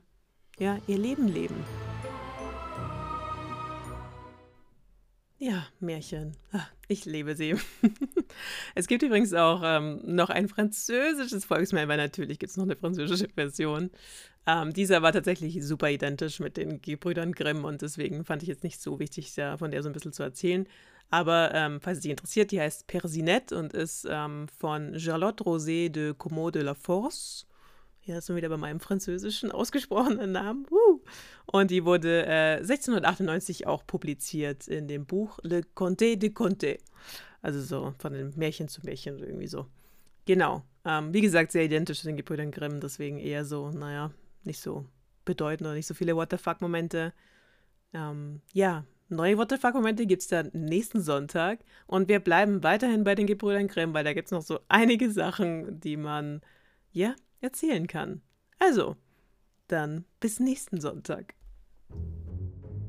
ja, 0.59 0.77
ihr 0.87 0.97
Leben 0.97 1.29
leben. 1.29 1.63
Ja, 5.39 5.67
Märchen. 5.79 6.35
Ach, 6.51 6.67
ich 6.87 7.05
liebe 7.05 7.35
sie. 7.35 7.55
es 8.75 8.87
gibt 8.87 9.03
übrigens 9.03 9.35
auch 9.35 9.61
ähm, 9.63 10.01
noch 10.03 10.31
ein 10.31 10.49
französisches 10.49 11.45
Volksmärchen, 11.45 11.89
weil 11.89 11.97
natürlich 11.97 12.39
gibt 12.39 12.49
es 12.49 12.57
noch 12.57 12.63
eine 12.63 12.75
französische 12.75 13.29
Version. 13.35 13.91
Ähm, 14.47 14.73
dieser 14.73 15.03
war 15.03 15.13
tatsächlich 15.13 15.63
super 15.63 15.91
identisch 15.91 16.39
mit 16.39 16.57
den 16.57 16.81
Gebrüdern 16.81 17.33
Grimm 17.33 17.65
und 17.65 17.83
deswegen 17.83 18.25
fand 18.25 18.41
ich 18.41 18.49
jetzt 18.49 18.63
nicht 18.63 18.81
so 18.81 18.99
wichtig, 18.99 19.35
ja, 19.35 19.57
von 19.57 19.69
der 19.69 19.83
so 19.83 19.89
ein 19.89 19.93
bisschen 19.93 20.13
zu 20.13 20.23
erzählen. 20.23 20.67
Aber 21.11 21.53
ähm, 21.53 21.81
falls 21.81 21.99
es 21.99 22.01
dich 22.01 22.11
interessiert, 22.11 22.49
die 22.49 22.59
heißt 22.59 22.87
Persinette 22.87 23.55
und 23.55 23.73
ist 23.73 24.07
ähm, 24.09 24.47
von 24.57 24.99
Charlotte 24.99 25.43
Rosé 25.43 25.89
de 25.89 26.15
Comeau 26.15 26.49
de 26.49 26.63
la 26.63 26.73
Force. 26.73 27.45
Ja, 28.08 28.22
sind 28.22 28.36
wir 28.36 28.38
wieder 28.38 28.50
bei 28.50 28.58
meinem 28.58 28.80
französischen 28.80 29.52
ausgesprochenen 29.52 30.32
Namen. 30.32 30.65
Uh. 30.72 31.02
Und 31.46 31.72
die 31.72 31.84
wurde 31.84 32.26
äh, 32.26 32.56
1698 32.60 33.67
auch 33.67 33.86
publiziert 33.86 34.70
in 34.70 34.88
dem 34.88 35.06
Buch 35.06 35.39
Le 35.43 35.62
Conte 35.76 36.15
de 36.15 36.30
Conte. 36.30 36.78
Also 37.41 37.62
so 37.62 37.93
von 38.00 38.13
dem 38.13 38.32
Märchen 38.38 38.70
zu 38.70 38.80
Märchen 38.86 39.20
irgendwie 39.20 39.48
so. 39.48 39.65
Genau. 40.26 40.63
Ähm, 40.86 41.13
wie 41.13 41.20
gesagt, 41.20 41.52
sehr 41.52 41.65
identisch 41.65 42.00
zu 42.00 42.08
den 42.08 42.15
Gebrüdern 42.15 42.52
Grimm, 42.52 42.80
deswegen 42.80 43.17
eher 43.17 43.43
so, 43.43 43.72
naja, 43.72 44.12
nicht 44.46 44.62
so 44.62 44.86
bedeutend 45.26 45.67
oder 45.67 45.76
nicht 45.76 45.88
so 45.88 45.93
viele 45.93 46.15
What 46.15 46.32
the 46.32 46.38
fuck-Momente. 46.38 47.12
Ähm, 47.91 48.39
ja, 48.54 48.86
neue 49.10 49.38
What 49.38 49.50
the 49.52 49.58
fuck-Momente 49.58 50.06
gibt 50.06 50.22
es 50.22 50.30
dann 50.30 50.50
nächsten 50.54 51.02
Sonntag. 51.02 51.60
Und 51.88 52.08
wir 52.08 52.22
bleiben 52.22 52.63
weiterhin 52.63 53.04
bei 53.04 53.15
den 53.15 53.28
Gebrüdern 53.28 53.67
Grimm, 53.67 53.93
weil 53.93 54.06
da 54.06 54.13
gibt 54.13 54.28
es 54.28 54.32
noch 54.32 54.43
so 54.43 54.62
einige 54.70 55.12
Sachen, 55.12 55.82
die 55.82 55.98
man, 55.98 56.39
ja, 56.93 57.13
erzählen 57.41 57.88
kann. 57.88 58.21
Also, 58.60 58.95
dann 59.67 60.06
bis 60.19 60.39
nächsten 60.39 60.82
Sonntag. 60.82 61.36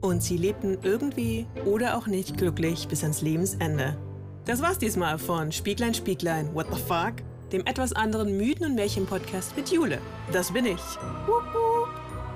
Und 0.01 0.23
sie 0.23 0.37
lebten 0.37 0.79
irgendwie 0.83 1.47
oder 1.65 1.97
auch 1.97 2.07
nicht 2.07 2.37
glücklich 2.37 2.87
bis 2.89 3.03
ans 3.03 3.21
Lebensende. 3.21 3.97
Das 4.45 4.63
war's 4.63 4.79
diesmal 4.79 5.19
von 5.19 5.51
Spieglein 5.53 5.93
Spieglein, 5.93 6.55
What 6.55 6.69
the 6.73 6.81
fuck? 6.81 7.15
Dem 7.53 7.67
etwas 7.67 7.93
anderen 7.93 8.37
Mythen- 8.37 8.67
und 8.67 8.75
Märchen-Podcast 8.75 9.57
mit 9.57 9.71
Jule. 9.71 9.99
Das 10.33 10.53
bin 10.53 10.67
ich. 10.67 10.81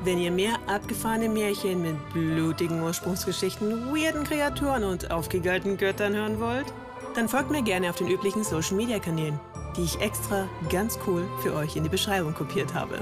Wenn 0.05 0.19
ihr 0.19 0.33
mehr 0.33 0.57
abgefahrene 0.67 1.29
Märchen 1.29 1.83
mit 1.83 1.97
blutigen 2.13 2.83
Ursprungsgeschichten, 2.83 3.95
weirden 3.95 4.25
Kreaturen 4.25 4.83
und 4.83 5.11
aufgegalten 5.13 5.77
Göttern 5.77 6.15
hören 6.15 6.41
wollt, 6.41 6.67
dann 7.15 7.29
folgt 7.29 7.51
mir 7.51 7.63
gerne 7.63 7.91
auf 7.91 7.97
den 7.97 8.09
üblichen 8.09 8.43
Social-Media-Kanälen 8.43 9.39
die 9.77 9.85
ich 9.85 10.01
extra 10.01 10.49
ganz 10.71 10.99
cool 11.07 11.29
für 11.43 11.55
euch 11.55 11.77
in 11.77 11.83
die 11.83 11.89
Beschreibung 11.89 12.35
kopiert 12.35 12.75
habe. 12.75 12.99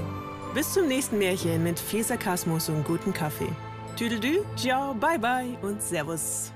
Bis 0.53 0.73
zum 0.73 0.87
nächsten 0.87 1.17
Märchen 1.17 1.63
mit 1.63 1.79
viel 1.79 2.03
Sarkasmus 2.03 2.69
und 2.69 2.83
gutem 2.83 3.13
Kaffee. 3.13 3.49
Tüdelü, 3.95 4.41
ciao, 4.55 4.93
bye 4.93 5.19
bye 5.19 5.57
und 5.61 5.81
Servus. 5.81 6.51